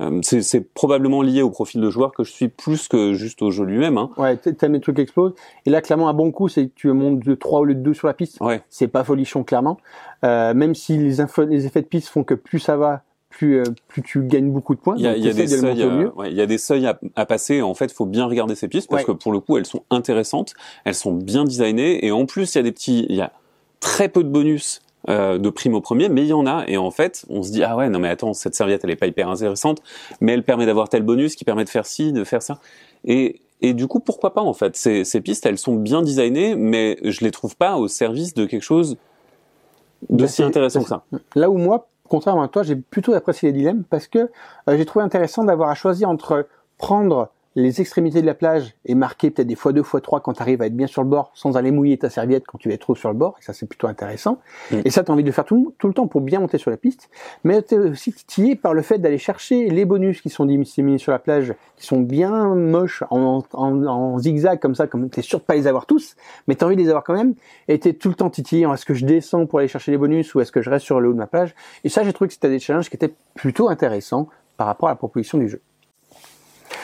euh 0.01 0.21
c'est 0.23 0.73
probablement 0.75 1.23
lié 1.23 1.43
au 1.43 1.51
profil 1.51 1.81
de 1.81 1.91
joueur 1.91 2.13
que 2.13 2.23
je 2.23 2.31
suis 2.31 2.49
plus 2.49 2.89
que 2.89 3.15
juste 3.15 3.43
au 3.43 3.51
jeu 3.51 3.65
lui-même. 3.65 3.99
Hein. 3.99 4.11
Ouais, 4.17 4.37
t'aimes 4.37 4.75
les 4.75 4.81
trucs 4.81 4.97
qui 4.97 5.03
explosent. 5.03 5.35
Et 5.65 5.71
là, 5.71 5.81
clairement, 5.81 6.09
un 6.09 6.15
bon 6.15 6.33
coup, 6.33 6.49
c'est 6.49 6.67
que 6.67 6.73
tu 6.75 6.89
montes 6.93 7.21
de 7.21 7.35
3 7.35 7.61
au 7.61 7.65
lieu 7.65 7.75
de 7.75 7.81
2 7.81 7.95
sur 7.95 8.07
la 8.07 8.15
piste. 8.15 8.41
Ouais. 8.41 8.63
C'est 8.69 8.89
pas 8.89 9.05
folichon, 9.05 9.45
clairement. 9.45 9.79
Euh, 10.25 10.55
même 10.55 10.75
si 10.75 10.97
les, 10.99 11.17
les 11.49 11.67
effets 11.67 11.83
de 11.83 11.87
piste 11.87 12.09
font 12.09 12.25
que 12.25 12.35
plus 12.35 12.59
ça 12.59 12.77
va, 12.77 13.03
plus, 13.37 13.61
euh, 13.61 13.65
plus 13.87 14.03
tu 14.03 14.23
gagnes 14.23 14.51
beaucoup 14.51 14.75
de 14.75 14.81
points. 14.81 14.95
Il 14.97 15.03
y 15.03 15.07
a, 15.07 15.15
y 15.15 15.29
a 15.29 15.33
des 15.35 15.47
seuils, 15.47 15.83
euh, 15.83 16.11
ouais, 16.17 16.33
y 16.33 16.41
a 16.41 16.47
des 16.47 16.57
seuils 16.57 16.87
à, 16.87 16.99
à, 17.17 17.27
passer. 17.27 17.61
En 17.61 17.75
fait, 17.75 17.87
il 17.87 17.95
faut 17.95 18.07
bien 18.07 18.25
regarder 18.25 18.55
ces 18.55 18.67
pistes 18.67 18.89
parce 18.89 19.05
que 19.05 19.13
pour 19.13 19.31
le 19.31 19.41
coup, 19.41 19.59
elles 19.59 19.67
sont 19.67 19.83
intéressantes, 19.91 20.55
elles 20.85 20.95
sont 20.95 21.13
bien 21.13 21.45
designées 21.45 22.05
et 22.07 22.13
en 22.13 22.25
plus, 22.25 22.55
il 22.55 22.59
y 22.59 22.61
a 22.61 22.63
des 22.63 22.73
petits, 22.73 23.05
il 23.11 23.15
y 23.17 23.21
a 23.21 23.33
très 23.81 24.09
peu 24.09 24.25
de 24.25 24.31
bonus 24.31 24.81
euh, 25.11 25.37
de 25.37 25.51
prime 25.51 25.75
au 25.75 25.83
premier, 25.83 26.09
mais 26.09 26.23
il 26.23 26.29
y 26.29 26.33
en 26.33 26.47
a. 26.47 26.65
Et 26.67 26.79
en 26.79 26.91
fait, 26.91 27.27
on 27.29 27.43
se 27.43 27.53
dit 27.53 27.63
ah 27.63 27.77
ouais, 27.77 27.91
non 27.91 27.99
mais 27.99 28.09
attends, 28.09 28.33
cette 28.33 28.55
serviette, 28.55 28.81
elle 28.85 28.91
est 28.91 28.97
pas 28.97 29.07
hyper 29.07 29.29
intéressante, 29.29 29.83
mais 30.23 30.33
elle 30.33 30.43
permet 30.43 30.65
d'avoir 30.65 30.89
tel 30.89 31.03
bonus 31.03 31.37
qui 31.37 31.45
permet 31.45 31.65
de 31.65 31.71
faire 31.71 31.85
ci, 31.85 32.13
de 32.13 32.25
faire 32.25 32.41
ça. 32.41 32.59
Et 33.05 33.43
et 33.61 33.75
du 33.75 33.87
coup, 33.87 34.01
pourquoi 34.01 34.33
pas 34.33 34.43
en 34.43 34.55
fait? 34.55 34.77
Ces, 34.77 35.05
ces 35.05 35.21
pistes, 35.21 35.45
elles 35.45 35.59
sont 35.59 35.75
bien 35.75 36.01
designées, 36.01 36.55
mais 36.55 36.99
je 37.03 37.23
les 37.23 37.31
trouve 37.31 37.57
pas 37.57 37.77
au 37.77 37.89
service 37.89 38.33
de 38.33 38.47
quelque 38.47 38.63
chose 38.63 38.97
de 40.09 40.23
bah, 40.23 40.29
si 40.29 40.43
intéressant 40.43 40.83
que 40.83 40.89
ça. 40.89 41.05
Là 41.35 41.51
où 41.51 41.59
moi, 41.59 41.89
contrairement 42.09 42.43
à 42.43 42.49
toi, 42.49 42.63
j'ai 42.63 42.77
plutôt 42.77 43.15
apprécié 43.15 43.53
les 43.53 43.59
dilemmes 43.59 43.85
parce 43.85 44.07
que 44.07 44.19
euh, 44.69 44.77
j'ai 44.77 44.85
trouvé 44.85 45.05
intéressant 45.05 45.45
d'avoir 45.45 45.71
à 45.71 45.75
choisir 45.75 46.09
entre 46.09 46.49
prendre 46.79 47.31
les 47.57 47.81
extrémités 47.81 48.21
de 48.21 48.27
la 48.27 48.35
plage 48.35 48.75
et 48.85 48.95
marquer 48.95 49.31
peut-être 49.31 49.49
des 49.49 49.55
fois 49.55 49.73
deux 49.73 49.83
fois 49.83 50.03
trois 50.03 50.21
quand 50.21 50.35
tu 50.35 50.43
arrives 50.43 50.61
à 50.61 50.67
être 50.67 50.77
bien 50.77 50.87
sur 50.87 51.03
le 51.03 51.09
bord 51.09 51.33
sans 51.35 51.57
aller 51.57 51.71
mouiller 51.71 51.97
ta 51.97 52.11
serviette 52.11 52.45
quand 52.47 52.59
tu 52.59 52.71
es 52.71 52.77
trop 52.77 52.95
sur 52.95 53.09
le 53.09 53.17
bord. 53.17 53.35
Et 53.41 53.43
ça, 53.43 53.55
c'est 53.55 53.67
plutôt 53.67 53.89
intéressant. 53.89 54.39
Mm. 54.71 54.81
Et 54.85 54.91
ça, 54.91 55.03
tu 55.03 55.11
as 55.11 55.15
envie 55.15 55.23
de 55.23 55.29
le 55.29 55.33
faire 55.33 55.47
tout, 55.47 55.75
le 55.83 55.95
temps 55.95 56.07
pour 56.07 56.21
bien 56.21 56.39
monter 56.39 56.59
sur 56.59 56.71
la 56.71 56.77
piste. 56.77 57.09
Mais 57.45 57.63
tu 57.63 57.75
es 57.75 57.79
aussi 57.79 58.13
titillé 58.13 58.57
par 58.57 58.75
le 58.75 58.83
fait 58.83 58.99
d'aller 58.99 59.17
chercher 59.17 59.71
les 59.71 59.87
bonus 59.87 60.21
qui 60.21 60.29
sont 60.29 60.45
disséminés 60.45 60.99
sur 60.99 61.13
la 61.13 61.19
plage, 61.19 61.55
qui 61.77 61.87
sont 61.87 62.01
bien 62.01 62.55
moches 62.55 63.03
en, 63.11 63.43
en, 63.55 64.19
zigzag 64.19 64.61
comme 64.61 64.75
ça, 64.75 64.87
comme 64.87 65.09
tu 65.09 65.21
es 65.21 65.23
sûr 65.23 65.39
de 65.39 65.45
pas 65.45 65.55
les 65.55 65.67
avoir 65.67 65.87
tous, 65.87 66.15
mais 66.47 66.57
tu 66.57 66.63
as 66.63 66.67
envie 66.67 66.77
de 66.77 66.83
les 66.83 66.89
avoir 66.89 67.05
quand 67.05 67.15
même. 67.15 67.35
Et 67.69 67.79
tu 67.79 67.89
es 67.89 67.93
tout 67.95 68.11
le 68.11 68.15
temps 68.15 68.29
titillé. 68.29 68.67
Est-ce 68.71 68.85
que 68.85 68.95
je 68.95 69.07
descends 69.07 69.47
pour 69.47 69.61
aller 69.61 69.69
chercher 69.69 69.93
les 69.93 69.99
bonus 69.99 70.35
ou 70.35 70.41
est-ce 70.41 70.53
que 70.53 70.61
je 70.61 70.69
reste 70.69 70.85
sur 70.85 71.01
le 71.01 71.09
haut 71.09 71.15
de 71.15 71.19
ma 71.19 71.27
plage 71.27 71.55
Et 71.85 71.89
ça, 71.89 72.05
j'ai 72.05 72.13
trouvé 72.13 72.29
que 72.29 72.35
c'était 72.35 72.51
des 72.51 72.59
challenges 72.59 72.91
qui 72.91 72.97
étaient 72.97 73.15
plutôt 73.35 73.71
intéressants 73.71 74.29
par 74.59 74.67
rapport 74.67 74.91
à 74.91 74.93
la 74.93 74.97
proposition 74.97 75.39
du 75.39 75.49
jeu. 75.49 75.63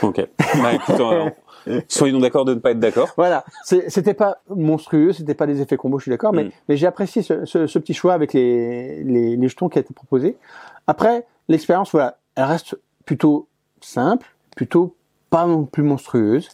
Ok. 0.03 0.27
Bah, 0.63 0.75
écoute, 0.75 1.01
euh, 1.01 1.81
soyons 1.89 2.19
d'accord 2.19 2.45
de 2.45 2.55
ne 2.55 2.59
pas 2.59 2.73
être 2.73 2.81
d'accord. 2.81 3.11
Voilà. 3.17 3.45
C'était 3.65 4.15
pas 4.15 4.39
monstrueux, 4.49 5.13
c'était 5.13 5.35
pas 5.35 5.47
des 5.47 5.61
effets 5.61 5.77
combos, 5.77 5.99
je 5.99 6.05
suis 6.05 6.11
d'accord, 6.11 6.33
mais, 6.33 6.45
mm. 6.45 6.51
mais 6.69 6.77
j'ai 6.77 6.87
apprécié 6.87 7.23
ce, 7.23 7.45
ce, 7.45 7.67
ce, 7.67 7.79
petit 7.79 7.95
choix 7.95 8.15
avec 8.15 8.33
les, 8.33 9.03
les, 9.05 9.37
les, 9.37 9.49
jetons 9.49 9.69
qui 9.69 9.79
a 9.79 9.81
été 9.81 9.95
proposé. 9.95 10.37
Après, 10.87 11.27
l'expérience, 11.49 11.91
voilà, 11.93 12.19
elle 12.35 12.45
reste 12.45 12.77
plutôt 13.05 13.49
simple, 13.81 14.27
plutôt 14.57 14.95
pas 15.31 15.47
non 15.47 15.65
plus 15.65 15.83
monstrueuse, 15.83 16.49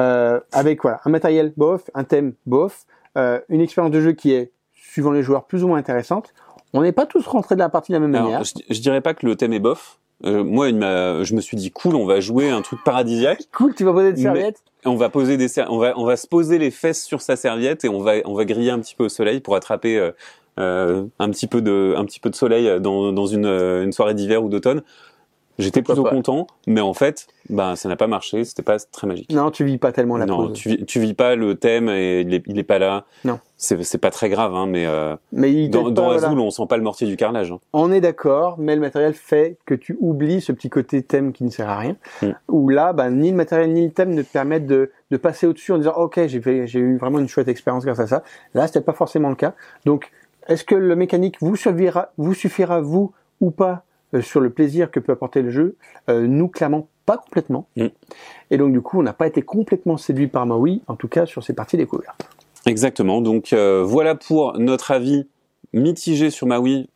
euh, 0.00 0.40
avec 0.52 0.82
voilà 0.82 1.00
un 1.04 1.10
matériel 1.10 1.52
bof, 1.56 1.90
un 1.94 2.04
thème 2.04 2.34
bof, 2.46 2.86
euh, 3.16 3.40
une 3.48 3.60
expérience 3.60 3.92
de 3.92 4.00
jeu 4.00 4.12
qui 4.12 4.32
est 4.32 4.52
suivant 4.74 5.12
les 5.12 5.22
joueurs 5.22 5.44
plus 5.44 5.64
ou 5.64 5.68
moins 5.68 5.78
intéressante. 5.78 6.34
On 6.72 6.82
n'est 6.82 6.92
pas 6.92 7.06
tous 7.06 7.26
rentrés 7.26 7.54
de 7.54 7.60
la 7.60 7.68
partie 7.68 7.92
de 7.92 7.96
la 7.96 8.00
même 8.00 8.10
manière. 8.10 8.42
Je, 8.44 8.52
je 8.70 8.80
dirais 8.80 9.02
pas 9.02 9.14
que 9.14 9.26
le 9.26 9.36
thème 9.36 9.52
est 9.52 9.58
bof 9.60 9.98
euh, 10.24 10.44
moi, 10.44 10.68
je 10.68 11.34
me 11.34 11.40
suis 11.40 11.56
dit 11.56 11.70
cool, 11.70 11.96
on 11.96 12.06
va 12.06 12.20
jouer 12.20 12.50
un 12.50 12.62
truc 12.62 12.80
paradisiaque. 12.84 13.42
Cool, 13.52 13.74
tu 13.74 13.84
vas 13.84 13.92
poser 13.92 14.12
des 14.12 14.22
serviettes. 14.22 14.62
On 14.84 14.96
va 14.96 15.08
poser 15.08 15.36
des 15.36 15.48
on 15.68 15.78
va 15.78 15.92
on 15.96 16.04
va 16.04 16.16
se 16.16 16.26
poser 16.26 16.58
les 16.58 16.72
fesses 16.72 17.04
sur 17.04 17.20
sa 17.20 17.36
serviette 17.36 17.84
et 17.84 17.88
on 17.88 18.00
va 18.00 18.14
on 18.24 18.34
va 18.34 18.44
griller 18.44 18.70
un 18.70 18.80
petit 18.80 18.96
peu 18.96 19.04
au 19.04 19.08
soleil 19.08 19.38
pour 19.38 19.54
attraper 19.54 19.96
euh, 19.96 20.10
euh 20.58 21.04
un 21.20 21.30
petit 21.30 21.46
peu 21.46 21.62
de 21.62 21.94
un 21.96 22.04
petit 22.04 22.18
peu 22.18 22.30
de 22.30 22.34
soleil 22.34 22.80
dans 22.80 23.12
dans 23.12 23.26
une, 23.26 23.46
une 23.46 23.92
soirée 23.92 24.14
d'hiver 24.14 24.42
ou 24.42 24.48
d'automne. 24.48 24.82
J'étais 25.58 25.82
plutôt 25.82 26.04
content, 26.04 26.46
mais 26.66 26.80
en 26.80 26.94
fait, 26.94 27.26
ben 27.50 27.76
ça 27.76 27.88
n'a 27.88 27.96
pas 27.96 28.06
marché, 28.06 28.44
c'était 28.44 28.62
pas 28.62 28.78
très 28.78 29.06
magique. 29.06 29.30
Non, 29.30 29.50
tu 29.50 29.64
vis 29.64 29.78
pas 29.78 29.92
tellement 29.92 30.16
la 30.16 30.26
non, 30.26 30.50
tu, 30.50 30.84
tu 30.86 31.00
vis 31.00 31.14
pas 31.14 31.36
le 31.36 31.54
thème 31.56 31.88
et 31.88 32.20
il 32.20 32.32
est, 32.34 32.42
il 32.46 32.58
est 32.58 32.64
pas 32.64 32.78
là. 32.78 33.04
Non. 33.24 33.38
C'est, 33.56 33.98
pas 33.98 34.10
très 34.10 34.28
grave, 34.28 34.56
hein, 34.56 34.66
mais, 34.66 34.86
euh, 34.86 35.14
mais 35.30 35.68
dans, 35.68 35.90
dans 35.90 36.10
Azul, 36.10 36.36
on 36.40 36.50
sent 36.50 36.66
pas 36.68 36.76
le 36.76 36.82
mortier 36.82 37.06
du 37.06 37.16
carrelage. 37.16 37.52
Hein. 37.52 37.60
On 37.72 37.92
est 37.92 38.00
d'accord, 38.00 38.56
mais 38.58 38.74
le 38.74 38.80
matériel 38.80 39.14
fait 39.14 39.56
que 39.66 39.74
tu 39.74 39.96
oublies 40.00 40.40
ce 40.40 40.50
petit 40.50 40.68
côté 40.68 41.02
thème 41.02 41.32
qui 41.32 41.44
ne 41.44 41.50
sert 41.50 41.68
à 41.68 41.78
rien. 41.78 41.96
Mm. 42.22 42.30
Où 42.48 42.68
là, 42.68 42.92
ben, 42.92 43.10
ni 43.10 43.30
le 43.30 43.36
matériel 43.36 43.72
ni 43.72 43.86
le 43.86 43.92
thème 43.92 44.14
ne 44.14 44.22
te 44.22 44.32
permettent 44.32 44.66
de, 44.66 44.90
de 45.12 45.16
passer 45.16 45.46
au-dessus 45.46 45.70
en 45.72 45.78
disant 45.78 45.94
ok, 45.94 46.26
j'ai 46.26 46.40
fait, 46.40 46.66
j'ai 46.66 46.80
eu 46.80 46.96
vraiment 46.96 47.20
une 47.20 47.28
chouette 47.28 47.46
expérience 47.46 47.84
grâce 47.84 48.00
à 48.00 48.08
ça. 48.08 48.24
Là, 48.54 48.66
c'était 48.66 48.80
pas 48.80 48.94
forcément 48.94 49.28
le 49.28 49.36
cas. 49.36 49.54
Donc, 49.84 50.10
est-ce 50.48 50.64
que 50.64 50.74
le 50.74 50.96
mécanique 50.96 51.36
vous 51.40 51.54
suffira, 51.54 52.10
vous 52.16 52.34
suffira 52.34 52.80
vous 52.80 53.12
ou 53.40 53.52
pas 53.52 53.84
sur 54.20 54.40
le 54.40 54.50
plaisir 54.50 54.90
que 54.90 55.00
peut 55.00 55.12
apporter 55.12 55.42
le 55.42 55.50
jeu, 55.50 55.76
euh, 56.08 56.26
nous 56.26 56.48
clairement 56.48 56.88
pas 57.06 57.16
complètement. 57.16 57.68
Mm. 57.76 57.86
Et 58.50 58.58
donc 58.58 58.72
du 58.72 58.80
coup, 58.80 58.98
on 58.98 59.02
n'a 59.02 59.12
pas 59.12 59.26
été 59.26 59.42
complètement 59.42 59.96
séduit 59.96 60.28
par 60.28 60.46
Maui, 60.46 60.82
en 60.86 60.96
tout 60.96 61.08
cas 61.08 61.26
sur 61.26 61.42
ces 61.42 61.54
parties 61.54 61.76
découvertes. 61.76 62.28
Exactement. 62.66 63.20
Donc 63.20 63.52
euh, 63.52 63.82
voilà 63.84 64.14
pour 64.14 64.58
notre 64.58 64.90
avis 64.90 65.26
mitigé 65.72 66.30
sur 66.30 66.46
Maui, 66.46 66.88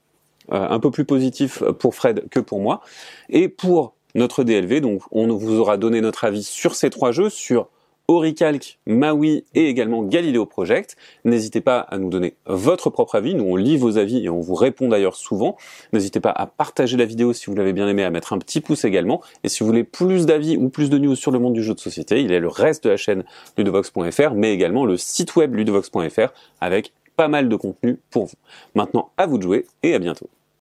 un 0.48 0.78
peu 0.78 0.92
plus 0.92 1.04
positif 1.04 1.64
pour 1.80 1.94
Fred 1.94 2.28
que 2.30 2.38
pour 2.38 2.60
moi. 2.60 2.82
Et 3.30 3.48
pour 3.48 3.94
notre 4.14 4.44
DLV, 4.44 4.80
donc 4.80 5.02
on 5.10 5.26
vous 5.34 5.58
aura 5.58 5.76
donné 5.76 6.00
notre 6.00 6.24
avis 6.24 6.44
sur 6.44 6.76
ces 6.76 6.90
trois 6.90 7.10
jeux, 7.10 7.30
sur 7.30 7.68
Oricalc, 8.08 8.78
Maui 8.86 9.44
et 9.54 9.68
également 9.68 10.02
Galileo 10.02 10.46
Project. 10.46 10.96
N'hésitez 11.24 11.60
pas 11.60 11.80
à 11.80 11.98
nous 11.98 12.08
donner 12.08 12.34
votre 12.46 12.90
propre 12.90 13.16
avis. 13.16 13.34
Nous, 13.34 13.44
on 13.44 13.56
lit 13.56 13.76
vos 13.76 13.98
avis 13.98 14.24
et 14.24 14.28
on 14.28 14.40
vous 14.40 14.54
répond 14.54 14.88
d'ailleurs 14.88 15.16
souvent. 15.16 15.56
N'hésitez 15.92 16.20
pas 16.20 16.30
à 16.30 16.46
partager 16.46 16.96
la 16.96 17.04
vidéo 17.04 17.32
si 17.32 17.46
vous 17.46 17.56
l'avez 17.56 17.72
bien 17.72 17.88
aimé, 17.88 18.04
à 18.04 18.10
mettre 18.10 18.32
un 18.32 18.38
petit 18.38 18.60
pouce 18.60 18.84
également. 18.84 19.22
Et 19.44 19.48
si 19.48 19.60
vous 19.60 19.66
voulez 19.66 19.84
plus 19.84 20.26
d'avis 20.26 20.56
ou 20.56 20.68
plus 20.68 20.90
de 20.90 20.98
news 20.98 21.16
sur 21.16 21.30
le 21.30 21.38
monde 21.38 21.54
du 21.54 21.62
jeu 21.62 21.74
de 21.74 21.80
société, 21.80 22.20
il 22.20 22.32
a 22.32 22.38
le 22.38 22.48
reste 22.48 22.84
de 22.84 22.90
la 22.90 22.96
chaîne 22.96 23.24
ludovox.fr, 23.56 24.34
mais 24.34 24.52
également 24.52 24.84
le 24.84 24.96
site 24.96 25.36
web 25.36 25.54
ludovox.fr 25.54 26.32
avec 26.60 26.92
pas 27.16 27.28
mal 27.28 27.48
de 27.48 27.56
contenu 27.56 27.98
pour 28.10 28.26
vous. 28.26 28.36
Maintenant, 28.74 29.10
à 29.16 29.26
vous 29.26 29.38
de 29.38 29.42
jouer 29.42 29.66
et 29.82 29.94
à 29.94 29.98
bientôt. 29.98 30.28